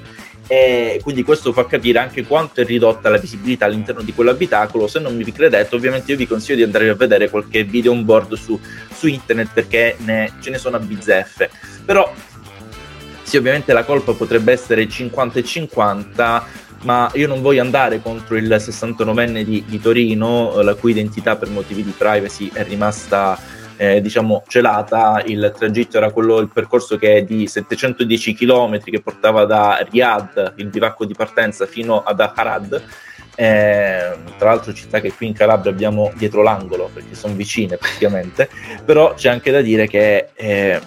E 0.49 1.01
quindi 1.03 1.25
questo 1.25 1.53
fa 1.53 1.67
capire 1.67 1.99
anche 1.99 2.25
quanto 2.25 2.61
è 2.61 2.65
ridotta 2.65 3.09
la 3.09 3.19
visibilità 3.19 3.65
all'interno 3.67 4.03
di 4.03 4.15
quell'abitacolo. 4.15 4.87
Se 4.87 5.01
non 5.01 5.17
mi 5.17 5.25
credete, 5.25 5.75
ovviamente 5.75 6.13
io 6.13 6.17
vi 6.17 6.27
consiglio 6.27 6.59
di 6.59 6.63
andare 6.63 6.89
a 6.89 6.95
vedere 6.95 7.29
qualche 7.29 7.65
video 7.65 7.91
on 7.91 8.05
board 8.05 8.35
su, 8.35 8.59
su 8.93 9.09
internet 9.09 9.51
perché 9.53 9.97
ne, 9.99 10.33
ce 10.41 10.51
ne 10.51 10.59
sono 10.59 10.77
a 10.77 10.79
bizzeffe. 10.79 11.51
Però 11.85 12.13
sì, 13.27 13.37
ovviamente 13.37 13.73
la 13.73 13.83
colpa 13.83 14.13
potrebbe 14.13 14.53
essere 14.53 14.89
50 14.89 15.41
e 15.41 15.43
50 15.43 16.47
ma 16.83 17.11
io 17.15 17.27
non 17.27 17.43
voglio 17.43 17.63
andare 17.63 18.01
contro 18.01 18.37
il 18.37 18.49
69enne 18.49 19.43
di, 19.43 19.65
di 19.67 19.81
Torino, 19.81 20.61
la 20.63 20.75
cui 20.75 20.93
identità 20.93 21.37
per 21.37 21.49
motivi 21.49 21.83
di 21.83 21.93
privacy 21.97 22.51
è 22.53 22.63
rimasta 22.63 23.39
eh, 23.77 24.01
diciamo 24.01 24.43
celata, 24.47 25.23
il 25.27 25.53
tragitto 25.57 25.99
era 25.99 26.11
quello, 26.11 26.39
il 26.39 26.49
percorso 26.49 26.97
che 26.97 27.17
è 27.17 27.23
di 27.23 27.47
710 27.47 28.35
km 28.35 28.79
che 28.81 29.01
portava 29.01 29.45
da 29.45 29.87
Riyadh, 29.89 30.55
il 30.57 30.69
bivacco 30.69 31.05
di 31.05 31.15
partenza, 31.15 31.67
fino 31.67 32.03
ad 32.03 32.21
Harad. 32.21 32.83
Eh, 33.39 34.17
tra 34.39 34.49
l'altro 34.49 34.73
città 34.73 34.99
che 35.01 35.13
qui 35.13 35.27
in 35.27 35.35
Calabria 35.35 35.71
abbiamo 35.71 36.11
dietro 36.17 36.41
l'angolo 36.41 36.89
perché 36.91 37.15
sono 37.15 37.35
vicine 37.35 37.77
praticamente 37.77 38.49
però 38.83 39.13
c'è 39.13 39.29
anche 39.29 39.51
da 39.51 39.61
dire 39.61 39.87
che 39.87 40.31
eh, 40.33 40.81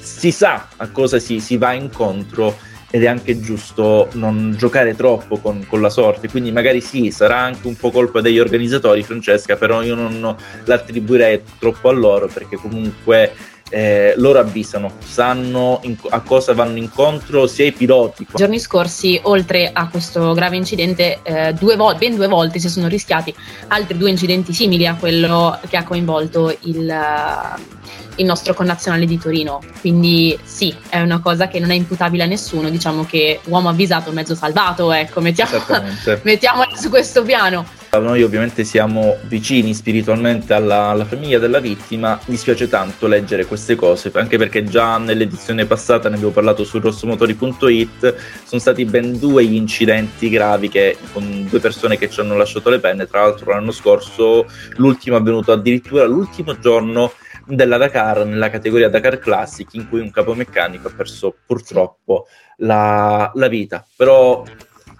si 0.00 0.32
sa 0.32 0.66
a 0.78 0.88
cosa 0.88 1.20
si, 1.20 1.38
si 1.38 1.56
va 1.56 1.74
incontro 1.74 2.58
ed 2.94 3.04
è 3.04 3.06
anche 3.06 3.40
giusto 3.40 4.10
non 4.12 4.54
giocare 4.58 4.94
troppo 4.94 5.38
con, 5.38 5.64
con, 5.66 5.80
la 5.80 5.88
sorte. 5.88 6.28
Quindi 6.28 6.52
magari 6.52 6.82
sì, 6.82 7.10
sarà 7.10 7.38
anche 7.38 7.66
un 7.66 7.74
po' 7.74 7.90
colpa 7.90 8.20
degli 8.20 8.38
organizzatori, 8.38 9.02
Francesca, 9.02 9.56
però 9.56 9.82
io 9.82 9.94
non 9.94 10.36
l'attribuirei 10.64 11.40
troppo 11.58 11.88
a 11.88 11.92
loro 11.92 12.28
perché 12.28 12.56
comunque 12.56 13.32
eh, 13.70 14.12
loro 14.18 14.40
avvisano, 14.40 14.92
sanno 15.02 15.80
in, 15.84 15.96
a 16.10 16.20
cosa 16.20 16.52
vanno 16.52 16.76
incontro 16.76 17.46
sia 17.46 17.64
i 17.64 17.72
piloti. 17.72 18.24
I 18.24 18.26
giorni 18.34 18.58
scorsi, 18.58 19.18
oltre 19.22 19.70
a 19.72 19.88
questo 19.88 20.34
grave 20.34 20.56
incidente, 20.56 21.20
eh, 21.22 21.54
due 21.54 21.76
vo- 21.76 21.94
ben 21.94 22.14
due 22.14 22.28
volte 22.28 22.58
si 22.58 22.68
sono 22.68 22.88
rischiati 22.88 23.34
altri 23.68 23.96
due 23.96 24.10
incidenti 24.10 24.52
simili 24.52 24.86
a 24.86 24.96
quello 24.96 25.58
che 25.66 25.78
ha 25.78 25.84
coinvolto 25.84 26.54
il, 26.64 26.86
uh, 26.86 27.80
il 28.16 28.24
nostro 28.24 28.54
connazionale 28.54 29.06
di 29.06 29.18
Torino. 29.18 29.60
Quindi 29.80 30.38
sì, 30.42 30.74
è 30.88 31.00
una 31.00 31.20
cosa 31.20 31.48
che 31.48 31.60
non 31.60 31.70
è 31.70 31.74
imputabile 31.74 32.24
a 32.24 32.26
nessuno, 32.26 32.70
diciamo 32.70 33.04
che 33.04 33.40
uomo 33.44 33.68
avvisato, 33.68 34.12
mezzo 34.12 34.34
salvato, 34.34 34.92
ecco, 34.92 35.20
mettiamo, 35.20 35.52
mettiamola 36.22 36.76
su 36.76 36.88
questo 36.88 37.22
piano. 37.22 37.80
Noi 37.92 38.22
ovviamente 38.22 38.64
siamo 38.64 39.18
vicini 39.24 39.74
spiritualmente 39.74 40.54
alla, 40.54 40.86
alla, 40.86 41.04
famiglia 41.04 41.38
della 41.38 41.60
vittima, 41.60 42.18
mi 42.24 42.36
spiace 42.36 42.66
tanto 42.66 43.06
leggere 43.06 43.44
queste 43.44 43.74
cose, 43.74 44.10
anche 44.14 44.38
perché 44.38 44.64
già 44.64 44.96
nell'edizione 44.96 45.66
passata 45.66 46.08
ne 46.08 46.14
abbiamo 46.14 46.32
parlato 46.32 46.64
su 46.64 46.78
rossomotori.it, 46.78 48.14
sono 48.46 48.60
stati 48.62 48.86
ben 48.86 49.18
due 49.18 49.44
gli 49.44 49.56
incidenti 49.56 50.30
gravi 50.30 50.70
che, 50.70 50.96
con 51.12 51.46
due 51.50 51.60
persone 51.60 51.98
che 51.98 52.08
ci 52.08 52.20
hanno 52.20 52.34
lasciato 52.34 52.70
le 52.70 52.78
penne, 52.78 53.06
tra 53.06 53.24
l'altro 53.24 53.50
l'anno 53.50 53.72
scorso 53.72 54.46
l'ultimo 54.76 55.16
è 55.16 55.20
avvenuto 55.20 55.52
addirittura 55.52 56.06
l'ultimo 56.06 56.58
giorno 56.58 57.12
della 57.54 57.76
Dakar 57.76 58.24
nella 58.24 58.50
categoria 58.50 58.88
Dakar 58.88 59.18
Classic 59.18 59.72
in 59.74 59.88
cui 59.88 60.00
un 60.00 60.10
capomeccanico 60.10 60.88
ha 60.88 60.92
perso 60.94 61.36
purtroppo 61.46 62.26
la, 62.58 63.30
la 63.34 63.48
vita, 63.48 63.86
però 63.96 64.42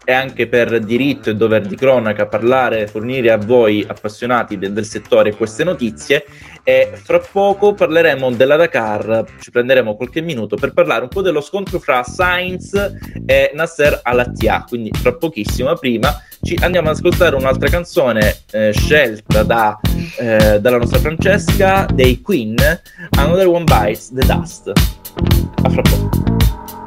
è 0.05 0.13
anche 0.13 0.49
per 0.49 0.81
diritto 0.81 1.31
e 1.31 1.37
dover 1.37 1.67
di 1.67 1.77
cronaca 1.77 2.27
parlare, 2.27 2.87
fornire 2.87 3.31
a 3.31 3.37
voi 3.37 3.85
appassionati 3.87 4.59
del, 4.59 4.73
del, 4.73 4.85
settore 4.85 5.35
queste 5.35 5.65
notizie 5.65 6.25
e 6.65 6.93
fra 6.95 7.19
poco 7.21 7.75
parleremo 7.75 8.31
della 8.33 8.57
Dakar, 8.57 9.25
ci 9.41 9.51
prenderemo 9.51 9.97
qualche 9.97 10.21
minuto 10.21 10.57
per 10.57 10.73
parlare 10.73 11.03
un 11.03 11.09
po' 11.09 11.23
dello 11.23 11.41
scontro 11.41 11.79
fra 11.79 12.03
Sainz 12.03 12.73
e 13.27 13.53
Nasser 13.55 14.01
Al-Attiyah, 14.03 14.65
quindi 14.69 14.91
fra 14.93 15.15
pochissimo 15.15 15.75
prima 15.75 16.21
ci 16.43 16.59
andiamo 16.61 16.91
ad 16.91 16.97
ascoltare 16.97 17.37
un'altra 17.37 17.69
canzone 17.69 18.37
eh, 18.51 18.73
scelta 18.73 19.43
da, 19.45 19.79
eh, 20.19 20.61
dalla 20.61 20.79
nostra 20.79 20.99
Francesca 20.99 21.87
dei 21.93 22.21
Queen, 22.21 22.57
Another 23.17 23.47
One 23.47 23.65
Bites 23.65 24.13
the 24.13 24.27
Dust. 24.27 24.73
A 25.63 25.71
fra 25.71 25.83
poco. 25.83 26.82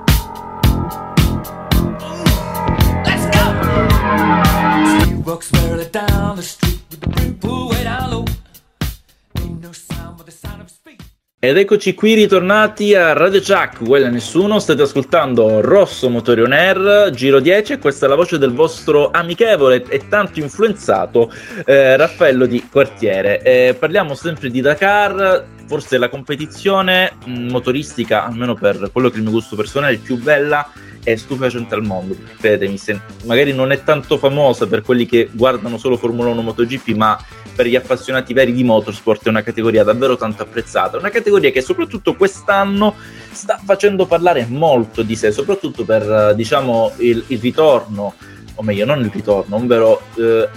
Ed 11.40 11.58
eccoci 11.58 11.96
qui 11.96 12.14
ritornati 12.14 12.94
a 12.94 13.14
Radio 13.14 13.40
Chuck, 13.40 13.84
quella 13.84 14.10
nessuno, 14.10 14.60
state 14.60 14.84
ascoltando 14.84 15.62
Rosso 15.62 16.12
Motori 16.12 16.42
On 16.42 16.52
Air, 16.52 17.10
Giro 17.12 17.40
10 17.40 17.74
e 17.74 17.80
questa 17.80 18.06
è 18.06 18.10
la 18.10 18.14
voce 18.14 18.38
del 18.38 18.54
vostro 18.54 19.10
amichevole 19.10 19.84
e 19.90 20.08
tanto 20.08 20.40
influenzato 20.40 21.34
eh, 21.66 21.98
Raffaello 21.98 22.46
di 22.46 22.64
Quartiere. 22.70 23.42
Eh, 23.42 23.76
parliamo 23.80 24.14
sempre 24.14 24.52
di 24.52 24.62
Dakar, 24.62 25.44
forse 25.66 25.98
la 25.98 26.10
competizione 26.10 27.14
mh, 27.26 27.50
motoristica, 27.50 28.28
almeno 28.28 28.54
per 28.54 28.92
quello 28.92 29.10
che 29.10 29.16
è 29.16 29.18
il 29.18 29.24
mio 29.24 29.32
gusto 29.32 29.56
personale, 29.56 29.98
più 29.98 30.22
bella 30.22 30.70
è 31.06 31.16
stupefacente 31.16 31.76
al 31.76 31.84
mondo, 31.84 32.18
credetemi, 32.40 32.78
se 32.78 33.00
magari 33.26 33.54
non 33.54 33.72
è 33.72 33.84
tanto 33.84 34.18
famosa 34.18 34.66
per 34.66 34.82
quelli 34.82 35.06
che 35.06 35.30
guardano 35.32 35.78
solo 35.78 35.98
Formula 35.98 36.32
1 36.32 36.42
MotoGP, 36.42 36.96
ma 36.96 37.18
per 37.56 37.68
gli 37.68 37.76
appassionati 37.76 38.34
veri 38.34 38.52
di 38.52 38.64
motorsport 38.64 39.24
è 39.26 39.30
una 39.30 39.44
categoria 39.44 39.84
davvero 39.84 40.18
tanto 40.18 40.42
apprezzata, 40.42 40.98
una 40.98 41.12
categoria 41.12 41.52
che 41.52 41.62
soprattutto 41.62 42.16
quest'anno 42.16 42.96
sta 43.32 43.62
facendo 43.64 44.08
parlare 44.08 44.48
molto 44.50 45.04
di 45.04 45.16
sé, 45.16 45.32
soprattutto 45.32 45.86
per 45.86 46.34
diciamo 46.36 46.94
il, 46.98 47.24
il 47.28 47.40
ritorno, 47.40 48.16
o 48.56 48.64
meglio 48.64 48.86
non 48.86 49.02
il 49.02 49.12
ritorno, 49.14 49.58
ovvero 49.58 50.02
eh, 50.16 50.50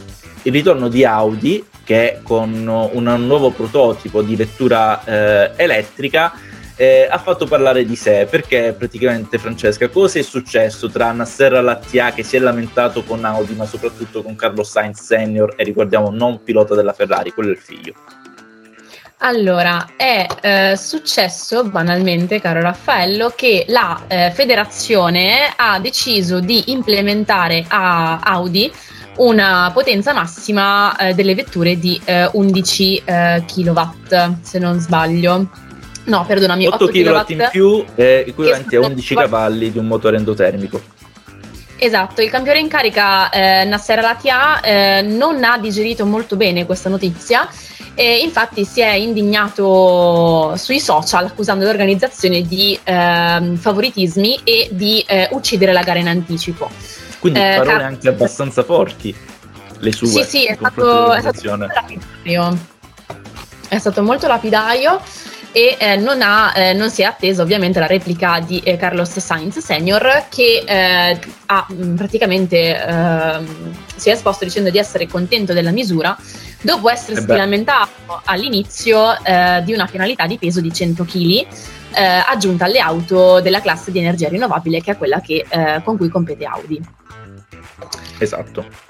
il 0.43 0.53
ritorno 0.53 0.89
di 0.89 1.05
Audi 1.05 1.63
che 1.85 2.21
con 2.23 2.51
un 2.93 3.27
nuovo 3.27 3.51
prototipo 3.51 4.23
di 4.23 4.35
vettura 4.35 5.05
eh, 5.05 5.53
elettrica 5.57 6.33
eh, 6.79 7.09
ha 7.11 7.19
fatto 7.19 7.45
parlare 7.47 7.85
di 7.85 7.97
sé 7.97 8.29
perché 8.31 8.73
praticamente 8.79 9.37
Francesca 9.37 9.89
cosa 9.89 10.21
è 10.21 10.23
successo 10.23 10.89
tra 10.89 11.11
Nasser 11.11 11.53
Lattia 11.61 12.13
che 12.13 12.23
si 12.23 12.37
è 12.37 12.39
lamentato 12.39 13.03
con 13.03 13.25
Audi 13.25 13.55
ma 13.55 13.67
soprattutto 13.67 14.23
con 14.23 14.37
Carlos 14.37 14.71
Sainz 14.71 15.03
senior 15.03 15.55
e 15.57 15.65
ricordiamo 15.65 16.11
non 16.11 16.41
pilota 16.45 16.77
della 16.77 16.93
Ferrari 16.93 17.33
quello 17.33 17.51
è 17.51 17.55
il 17.55 17.59
figlio 17.59 17.95
allora, 19.21 19.95
è 19.97 20.29
eh, 20.43 20.77
successo 20.77 21.65
banalmente, 21.65 22.41
caro 22.41 22.61
Raffaello, 22.61 23.33
che 23.35 23.65
la 23.67 24.05
eh, 24.07 24.31
federazione 24.33 25.53
ha 25.57 25.81
deciso 25.81 26.39
di 26.39 26.71
implementare 26.71 27.65
a 27.67 28.21
Audi 28.21 28.73
una 29.17 29.73
potenza 29.75 30.13
massima 30.13 30.97
eh, 30.97 31.15
delle 31.15 31.35
vetture 31.35 31.77
di 31.81 32.01
11 32.31 33.03
kW, 33.05 33.81
se 34.41 34.59
non 34.61 34.79
sbaglio. 34.79 35.67
No, 36.09 36.25
perdonami, 36.25 36.67
8, 36.67 36.85
8 36.85 36.93
kW 36.93 37.33
in 37.33 37.49
più 37.51 37.85
è 37.95 38.25
equivalente 38.27 38.77
a 38.77 38.81
11 38.81 39.15
cavalli 39.15 39.71
di 39.71 39.79
un 39.79 39.87
motore 39.87 40.17
endotermico. 40.17 40.81
Esatto, 41.77 42.23
il 42.23 42.31
campione 42.31 42.59
in 42.59 42.69
carica 42.69 43.31
eh, 43.31 43.65
Nasser 43.65 43.99
Alatia 43.99 44.61
eh, 44.61 45.03
non 45.03 45.45
ha 45.45 45.59
digerito 45.59 46.05
molto 46.07 46.35
bene 46.35 46.67
questa 46.67 46.89
notizia 46.89 47.49
e 47.95 48.19
infatti 48.19 48.65
si 48.65 48.81
è 48.81 48.93
indignato 48.93 50.55
sui 50.57 50.81
social 50.81 51.27
accusando 51.27 51.65
l'organizzazione 51.65 52.43
di 52.43 52.77
eh, 52.83 53.53
favoritismi 53.55 54.41
e 54.43 54.71
di 54.73 55.05
eh, 55.07 55.29
uccidere 55.33 55.73
la 55.73 55.83
gara 55.83 55.99
in 55.99 56.09
anticipo. 56.09 56.69
Quindi 57.21 57.39
eh, 57.39 57.55
parole 57.59 57.71
car- 57.71 57.83
anche 57.83 58.09
abbastanza 58.09 58.65
forti 58.65 59.15
le 59.79 59.93
sue. 59.93 60.09
Sì, 60.09 60.23
sì, 60.25 60.47
è 60.47 60.55
stato, 60.55 61.13
è 61.13 61.21
stato 61.21 61.49
molto 61.49 61.67
lapidario. 61.75 62.59
È 63.69 63.79
stato 63.79 64.03
molto 64.03 64.27
lapidario 64.27 65.01
e 65.59 65.77
eh, 65.77 65.97
non, 65.97 66.23
ha, 66.23 66.53
eh, 66.55 66.73
non, 66.73 66.89
si 66.89 67.03
è 67.03 67.05
attesa 67.05 67.43
ovviamente 67.43 67.81
la 67.81 67.89
replica 67.89 68.39
di 68.39 68.61
eh, 68.61 68.77
Carlos 68.77 69.19
Sainz 69.19 69.59
Senior 69.59 70.27
che 70.29 70.63
eh, 70.65 71.19
ha 71.47 71.67
mm, 71.73 71.97
praticamente 71.97 72.81
ehm, 72.81 73.75
si 73.97 74.09
è 74.09 74.13
esposto 74.13 74.45
dicendo 74.45 74.71
di 74.71 74.79
essere 74.79 75.09
contento 75.09 75.53
della 75.53 75.73
misura 75.73 76.17
dopo 76.61 76.89
essersi 76.89 77.27
lamentato 77.27 78.21
all'inizio 78.25 79.21
eh, 79.25 79.61
di 79.65 79.73
una 79.73 79.87
penalità 79.87 80.27
di 80.27 80.39
peso 80.39 80.61
di 80.61 80.73
100 80.73 81.05
kg 81.05 81.19
eh, 81.27 82.05
aggiunta 82.25 82.67
alle 82.67 82.79
auto 82.79 83.41
della 83.41 83.61
classe 83.61 83.91
di 83.91 83.99
energia 83.99 84.29
rinnovabile 84.29 84.81
che 84.81 84.93
è 84.93 84.97
quella 84.97 85.21
che, 85.21 85.45
con 85.83 85.97
cui 85.97 86.09
compete 86.09 86.45
Audi. 86.45 86.81
Esatto. 88.19 88.88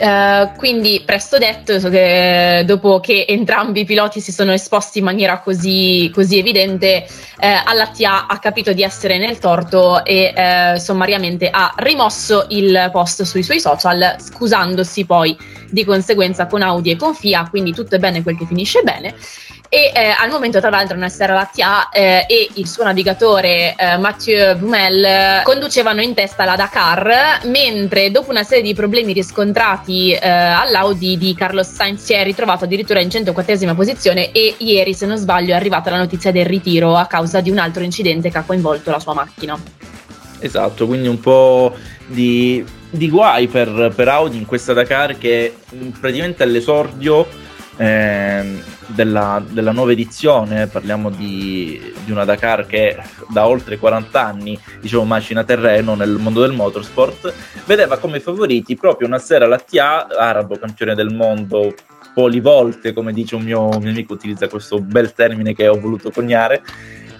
Uh, 0.00 0.56
quindi 0.56 1.02
presto 1.04 1.38
detto, 1.38 1.76
che 1.88 2.62
dopo 2.64 3.00
che 3.00 3.24
entrambi 3.28 3.80
i 3.80 3.84
piloti 3.84 4.20
si 4.20 4.30
sono 4.30 4.52
esposti 4.52 4.98
in 4.98 5.04
maniera 5.04 5.40
così, 5.40 6.08
così 6.14 6.38
evidente, 6.38 7.04
eh, 7.40 7.62
Allattia 7.64 8.28
ha 8.28 8.38
capito 8.38 8.72
di 8.72 8.84
essere 8.84 9.18
nel 9.18 9.38
torto 9.38 10.04
e 10.04 10.32
eh, 10.36 10.78
sommariamente 10.78 11.50
ha 11.50 11.74
rimosso 11.78 12.46
il 12.50 12.90
post 12.92 13.24
sui 13.24 13.42
suoi 13.42 13.58
social, 13.58 14.16
scusandosi 14.20 15.04
poi 15.04 15.36
di 15.68 15.84
conseguenza 15.84 16.46
con 16.46 16.62
Audi 16.62 16.92
e 16.92 16.96
con 16.96 17.12
FIA, 17.12 17.48
quindi 17.50 17.72
tutto 17.72 17.96
è 17.96 17.98
bene 17.98 18.22
quel 18.22 18.38
che 18.38 18.46
finisce 18.46 18.82
bene 18.82 19.16
e 19.70 19.92
eh, 19.94 20.14
al 20.18 20.30
momento 20.30 20.60
tra 20.60 20.70
l'altro 20.70 20.96
Nasser 20.96 21.28
Lattia 21.28 21.90
eh, 21.90 22.24
e 22.26 22.48
il 22.54 22.66
suo 22.66 22.84
navigatore 22.84 23.74
eh, 23.76 23.98
Mathieu 23.98 24.56
Bumel 24.56 25.42
conducevano 25.44 26.00
in 26.00 26.14
testa 26.14 26.44
la 26.44 26.56
Dakar 26.56 27.40
mentre 27.44 28.10
dopo 28.10 28.30
una 28.30 28.44
serie 28.44 28.62
di 28.62 28.72
problemi 28.72 29.12
riscontrati 29.12 30.12
eh, 30.12 30.26
all'Audi 30.26 31.18
di 31.18 31.34
Carlos 31.34 31.68
Sainz 31.68 32.02
si 32.02 32.14
è 32.14 32.24
ritrovato 32.24 32.64
addirittura 32.64 33.00
in 33.00 33.08
104esima 33.08 33.74
posizione 33.74 34.32
e 34.32 34.54
ieri 34.56 34.94
se 34.94 35.04
non 35.04 35.18
sbaglio 35.18 35.52
è 35.52 35.56
arrivata 35.56 35.90
la 35.90 35.98
notizia 35.98 36.32
del 36.32 36.46
ritiro 36.46 36.96
a 36.96 37.06
causa 37.06 37.42
di 37.42 37.50
un 37.50 37.58
altro 37.58 37.82
incidente 37.82 38.30
che 38.30 38.38
ha 38.38 38.44
coinvolto 38.44 38.90
la 38.90 39.00
sua 39.00 39.12
macchina. 39.12 39.58
Esatto 40.40 40.86
quindi 40.86 41.08
un 41.08 41.20
po' 41.20 41.76
di, 42.06 42.64
di 42.88 43.10
guai 43.10 43.48
per, 43.48 43.92
per 43.94 44.08
Audi 44.08 44.38
in 44.38 44.46
questa 44.46 44.72
Dakar 44.72 45.18
che 45.18 45.54
praticamente 46.00 46.42
all'esordio 46.42 47.46
ehm, 47.78 48.62
della, 48.88 49.42
della 49.48 49.72
nuova 49.72 49.92
edizione, 49.92 50.66
parliamo 50.66 51.08
di, 51.10 51.80
di, 52.04 52.10
una 52.10 52.24
Dakar 52.24 52.66
che 52.66 52.96
da 53.30 53.46
oltre 53.46 53.78
40 53.78 54.22
anni, 54.22 54.58
diciamo, 54.80 55.04
macina 55.04 55.44
terreno 55.44 55.94
nel 55.94 56.16
mondo 56.18 56.40
del 56.42 56.52
motorsport, 56.52 57.32
vedeva 57.64 57.98
come 57.98 58.20
favoriti 58.20 58.76
proprio 58.76 59.08
una 59.08 59.18
sera 59.18 59.46
la 59.46 59.58
TA, 59.58 60.06
arabo 60.06 60.58
campione 60.58 60.94
del 60.94 61.14
mondo 61.14 61.74
polivolte, 62.14 62.92
come 62.92 63.12
dice 63.12 63.36
un 63.36 63.42
mio, 63.42 63.68
un 63.68 63.80
mio 63.80 63.90
amico, 63.90 64.14
utilizza 64.14 64.48
questo 64.48 64.80
bel 64.80 65.12
termine 65.12 65.54
che 65.54 65.68
ho 65.68 65.78
voluto 65.78 66.10
coniare, 66.10 66.62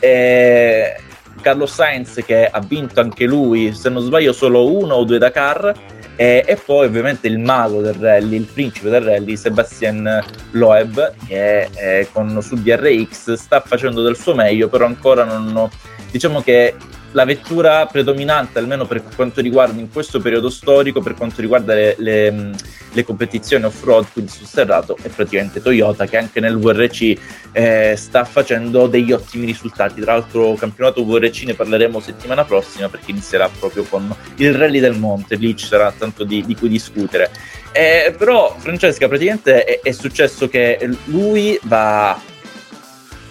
e 0.00 0.96
Carlos 1.40 1.72
Sainz 1.72 2.22
che 2.24 2.46
ha 2.46 2.60
vinto 2.60 3.00
anche 3.00 3.24
lui, 3.24 3.72
se 3.74 3.88
non 3.88 4.02
sbaglio, 4.02 4.32
solo 4.32 4.72
uno 4.72 4.94
o 4.94 5.04
due 5.04 5.18
Dakar 5.18 5.96
e, 6.20 6.42
e, 6.44 6.56
poi 6.56 6.86
ovviamente 6.86 7.28
il 7.28 7.38
mago 7.38 7.80
del 7.80 7.94
rally, 7.94 8.34
il 8.34 8.48
principe 8.52 8.90
del 8.90 9.02
rally, 9.02 9.36
Sebastian 9.36 10.20
Loeb, 10.50 11.14
che 11.28 11.70
è, 11.70 12.08
con, 12.10 12.42
su 12.42 12.56
DRX 12.56 13.34
sta 13.34 13.60
facendo 13.60 14.02
del 14.02 14.16
suo 14.16 14.34
meglio, 14.34 14.68
però 14.68 14.86
ancora 14.86 15.22
non... 15.22 15.70
Diciamo 16.10 16.40
che 16.40 16.74
la 17.12 17.24
vettura 17.24 17.86
predominante, 17.86 18.58
almeno 18.58 18.86
per 18.86 19.02
quanto 19.14 19.40
riguarda 19.40 19.80
in 19.80 19.90
questo 19.90 20.20
periodo 20.20 20.50
storico, 20.50 21.00
per 21.00 21.14
quanto 21.14 21.40
riguarda 21.40 21.74
le, 21.74 21.94
le, 21.98 22.50
le 22.92 23.04
competizioni 23.04 23.64
off-road, 23.64 24.06
quindi 24.12 24.30
sul 24.30 24.46
serrato, 24.46 24.96
è 25.00 25.08
praticamente 25.08 25.62
Toyota 25.62 26.06
che 26.06 26.16
anche 26.16 26.40
nel 26.40 26.58
VRC 26.58 27.18
eh, 27.52 27.94
sta 27.96 28.24
facendo 28.24 28.86
degli 28.86 29.12
ottimi 29.12 29.46
risultati. 29.46 30.00
Tra 30.00 30.12
l'altro, 30.12 30.54
campionato 30.54 31.04
VRC 31.04 31.44
ne 31.44 31.54
parleremo 31.54 32.00
settimana 32.00 32.44
prossima 32.44 32.88
perché 32.88 33.10
inizierà 33.10 33.48
proprio 33.48 33.84
con 33.84 34.14
il 34.36 34.54
Rally 34.54 34.80
del 34.80 34.96
Monte, 34.96 35.36
lì 35.36 35.56
ci 35.56 35.66
sarà 35.66 35.92
tanto 35.96 36.24
di, 36.24 36.44
di 36.44 36.54
cui 36.54 36.68
discutere. 36.68 37.30
Eh, 37.72 38.14
però, 38.16 38.56
Francesca, 38.58 39.08
praticamente 39.08 39.64
è, 39.64 39.80
è 39.82 39.92
successo 39.92 40.48
che 40.48 40.78
lui 41.04 41.58
va 41.64 42.18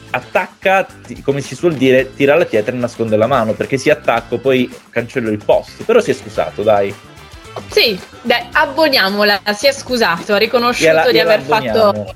attacca, 0.09 0.85
come 1.23 1.41
si 1.41 1.55
suol 1.55 1.73
dire, 1.75 2.13
tira 2.15 2.35
la 2.35 2.45
pietra 2.45 2.73
e 2.73 2.77
nasconde 2.77 3.17
la 3.17 3.27
mano, 3.27 3.53
perché 3.53 3.77
si 3.77 3.89
attacco 3.89 4.37
poi 4.37 4.73
cancello 4.89 5.29
il 5.29 5.43
post. 5.43 5.83
Però 5.83 5.99
si 5.99 6.11
è 6.11 6.13
scusato, 6.13 6.63
dai. 6.63 6.93
Sì, 7.69 7.99
dai, 8.21 8.45
abboniamola, 8.51 9.41
si 9.55 9.67
è 9.67 9.71
scusato, 9.71 10.33
ha 10.33 10.37
riconosciuto 10.37 10.89
Gliela- 10.89 11.11
di 11.11 11.19
aver 11.19 11.39
abboniamo. 11.39 11.93
fatto... 11.93 12.15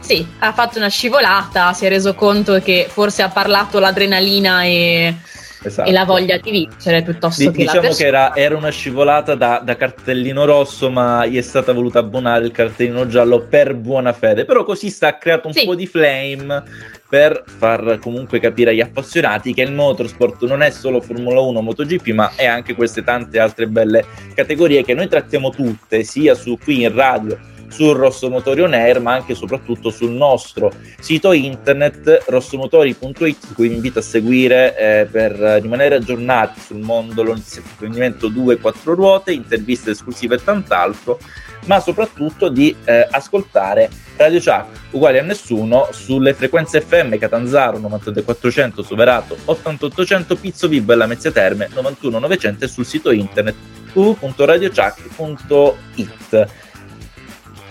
Sì, 0.00 0.26
ha 0.40 0.52
fatto 0.52 0.76
una 0.76 0.88
scivolata, 0.88 1.72
si 1.72 1.86
è 1.86 1.88
reso 1.88 2.12
conto 2.14 2.60
che 2.60 2.88
forse 2.92 3.22
ha 3.22 3.30
parlato 3.30 3.78
l'adrenalina 3.78 4.62
e, 4.62 5.16
Esatto. 5.64 5.88
e 5.88 5.92
la 5.92 6.04
voglia 6.04 6.36
di 6.38 6.50
vincere 6.50 7.02
piuttosto 7.02 7.42
Di- 7.42 7.50
che 7.50 7.64
la 7.64 7.72
diciamo 7.72 7.80
che 7.80 7.86
persona. 7.88 8.08
era, 8.08 8.36
era 8.36 8.56
una 8.56 8.68
scivolata 8.70 9.34
da, 9.34 9.60
da 9.64 9.76
cartellino 9.76 10.44
rosso, 10.44 10.90
ma 10.90 11.24
gli 11.26 11.36
è 11.36 11.42
stata 11.42 11.72
voluta 11.72 11.98
abbonare 12.00 12.44
il 12.44 12.50
cartellino 12.52 13.06
giallo 13.06 13.46
per 13.48 13.74
buona 13.74 14.12
fede. 14.12 14.44
Però 14.44 14.64
così 14.64 14.90
sta 14.90 15.16
creato 15.18 15.46
un 15.48 15.52
Sì. 15.54 15.64
po' 15.64 15.74
di 15.74 15.86
flame 15.86 16.62
per 17.08 17.44
far 17.46 17.98
comunque 18.00 18.40
capire 18.40 18.70
agli 18.70 18.80
appassionati 18.80 19.54
che 19.54 19.62
il 19.62 19.72
motorsport 19.72 20.44
non 20.46 20.62
è 20.62 20.70
solo 20.70 21.00
Formula 21.00 21.40
1, 21.40 21.60
MotoGP, 21.60 22.08
ma 22.08 22.32
è 22.34 22.44
anche 22.44 22.74
queste 22.74 23.04
tante 23.04 23.38
altre 23.38 23.66
belle 23.66 24.04
categorie 24.34 24.82
che 24.84 24.94
noi 24.94 25.08
trattiamo 25.08 25.50
tutte, 25.50 26.02
sia 26.02 26.34
su 26.34 26.58
qui 26.62 26.82
in 26.82 26.92
radio 26.94 27.38
sul 27.74 27.96
Rosso 27.96 28.30
Motori 28.30 28.60
On 28.60 28.72
Air, 28.72 29.00
ma 29.00 29.14
anche 29.14 29.32
e 29.32 29.34
soprattutto 29.34 29.90
sul 29.90 30.12
nostro 30.12 30.72
sito 31.00 31.32
internet 31.32 32.22
rossomotori.it, 32.28 33.54
cui 33.54 33.68
vi 33.68 33.74
invito 33.74 33.98
a 33.98 34.02
seguire 34.02 34.78
eh, 34.78 35.08
per 35.10 35.32
rimanere 35.32 35.96
aggiornati 35.96 36.60
sul 36.60 36.78
mondo 36.78 37.24
dell'apprendimento 37.24 38.28
2 38.28 38.54
e 38.54 38.58
4 38.58 38.94
ruote, 38.94 39.32
interviste 39.32 39.90
esclusive 39.90 40.36
e 40.36 40.44
tant'altro, 40.44 41.18
ma 41.66 41.80
soprattutto 41.80 42.48
di 42.48 42.72
eh, 42.84 43.08
ascoltare 43.10 43.90
Radio 44.16 44.38
Chuck 44.38 44.92
uguali 44.92 45.18
a 45.18 45.22
nessuno 45.22 45.88
sulle 45.90 46.34
frequenze 46.34 46.80
FM 46.80 47.18
Catanzaro 47.18 47.78
98400 47.78 48.84
Soverato 48.84 49.36
8800 49.44 50.36
Pizzo 50.36 50.68
Vibo 50.68 50.92
e 50.92 50.96
la 50.96 51.06
Mezzia 51.06 51.32
Terme 51.32 51.68
91900 51.72 52.64
e 52.64 52.68
sul 52.68 52.84
sito 52.84 53.10
internet 53.10 53.56
www.radiochuck.it 53.92 56.46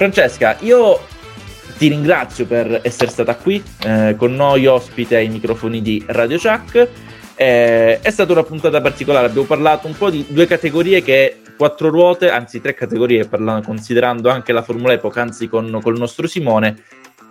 Francesca, 0.04 0.58
io 0.60 1.00
ti 1.78 1.88
ringrazio 1.88 2.46
per 2.46 2.82
essere 2.84 3.10
stata 3.10 3.38
qui 3.38 3.64
eh, 3.86 4.16
con 4.18 4.36
noi 4.36 4.66
ospite 4.66 5.16
ai 5.16 5.30
microfoni 5.30 5.82
di 5.82 6.04
Radio 6.08 6.38
Chuck. 6.38 6.90
Eh, 7.36 8.02
è 8.02 8.10
stata 8.12 8.34
una 8.34 8.44
puntata 8.44 8.82
particolare, 8.82 9.28
abbiamo 9.28 9.48
parlato 9.48 9.88
un 9.88 9.96
po' 9.96 10.10
di 10.10 10.26
due 10.28 10.46
categorie 10.46 11.02
che 11.02 11.38
quattro 11.56 11.90
ruote, 11.90 12.30
anzi 12.30 12.60
tre 12.60 12.74
categorie, 12.74 13.26
parla- 13.26 13.62
considerando 13.64 14.30
anche 14.30 14.52
la 14.52 14.62
Formula 14.62 14.92
Epoca, 14.92 15.22
anzi 15.22 15.48
con 15.48 15.80
col 15.82 15.98
nostro 15.98 16.28
Simone, 16.28 16.84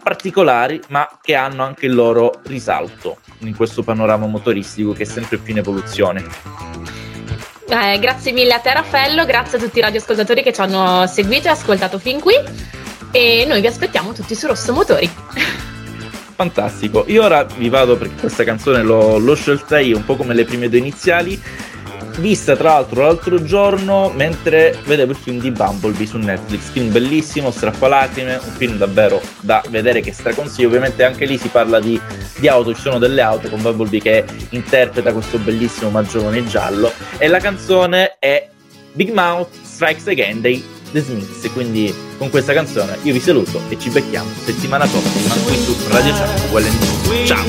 particolari, 0.02 0.80
ma 0.88 1.06
che 1.20 1.34
hanno 1.34 1.64
anche 1.64 1.84
il 1.84 1.94
loro 1.94 2.40
risalto 2.44 3.18
in 3.40 3.54
questo 3.54 3.82
panorama 3.82 4.24
motoristico 4.26 4.92
che 4.92 5.02
è 5.02 5.06
sempre 5.06 5.36
più 5.36 5.52
in 5.52 5.58
evoluzione. 5.58 6.24
Eh, 7.68 7.98
grazie 7.98 8.32
mille 8.32 8.54
a 8.54 8.58
te 8.58 8.72
Raffaello, 8.72 9.24
grazie 9.24 9.58
a 9.58 9.60
tutti 9.60 9.78
i 9.78 9.82
radioascoltatori 9.82 10.42
che 10.42 10.52
ci 10.52 10.60
hanno 10.60 11.06
seguito 11.06 11.48
e 11.48 11.50
ascoltato 11.50 11.98
fin 11.98 12.20
qui 12.20 12.34
e 13.12 13.44
noi 13.46 13.60
vi 13.60 13.66
aspettiamo 13.66 14.12
tutti 14.12 14.34
su 14.34 14.46
Rosso 14.46 14.72
Motori. 14.72 15.10
Fantastico. 16.34 17.04
Io 17.06 17.22
ora 17.22 17.44
vi 17.44 17.68
vado 17.68 17.96
perché 17.96 18.14
questa 18.20 18.42
canzone 18.42 18.82
l'ho, 18.82 19.18
l'ho 19.18 19.34
scelta 19.34 19.78
io, 19.78 19.96
un 19.96 20.04
po' 20.04 20.16
come 20.16 20.34
le 20.34 20.44
prime 20.44 20.68
due 20.68 20.78
iniziali. 20.78 21.40
Vista 22.18 22.54
tra 22.56 22.74
l'altro 22.74 23.02
l'altro 23.02 23.42
giorno 23.42 24.12
mentre 24.14 24.78
vedevo 24.84 25.12
il 25.12 25.16
film 25.16 25.40
di 25.40 25.50
Bumblebee 25.50 26.06
su 26.06 26.18
Netflix. 26.18 26.70
Film 26.70 26.92
bellissimo, 26.92 27.50
strappalacrime, 27.50 28.34
un 28.34 28.52
film 28.56 28.76
davvero 28.76 29.20
da 29.40 29.62
vedere 29.70 30.00
che 30.00 30.12
straconsiglio. 30.12 30.68
Ovviamente 30.68 31.04
anche 31.04 31.24
lì 31.24 31.38
si 31.38 31.48
parla 31.48 31.80
di, 31.80 32.00
di 32.38 32.48
auto, 32.48 32.74
ci 32.74 32.80
sono 32.80 32.98
delle 32.98 33.22
auto 33.22 33.48
con 33.48 33.62
Bumblebee 33.62 34.00
che 34.00 34.24
interpreta 34.50 35.12
questo 35.12 35.38
bellissimo 35.38 35.90
maggiolone 35.90 36.46
giallo. 36.46 36.92
E 37.18 37.26
la 37.28 37.38
canzone 37.38 38.16
è 38.18 38.48
Big 38.92 39.10
Mouth 39.10 39.48
Strikes 39.62 40.06
Again 40.06 40.40
dei 40.40 40.62
The 40.93 41.01
Smiths. 41.01 41.51
Quindi 41.53 41.93
con 42.18 42.30
questa 42.30 42.53
canzone 42.53 42.99
io 43.03 43.12
vi 43.12 43.20
saluto 43.20 43.61
e 43.68 43.78
ci 43.78 43.90
becchiamo 43.90 44.30
settimana 44.45 44.86
prossima 44.86 45.34
qui 45.45 45.57
su 45.57 45.76
Radio 45.88 46.12
Chat. 46.14 46.51
Ciao! 47.26 47.45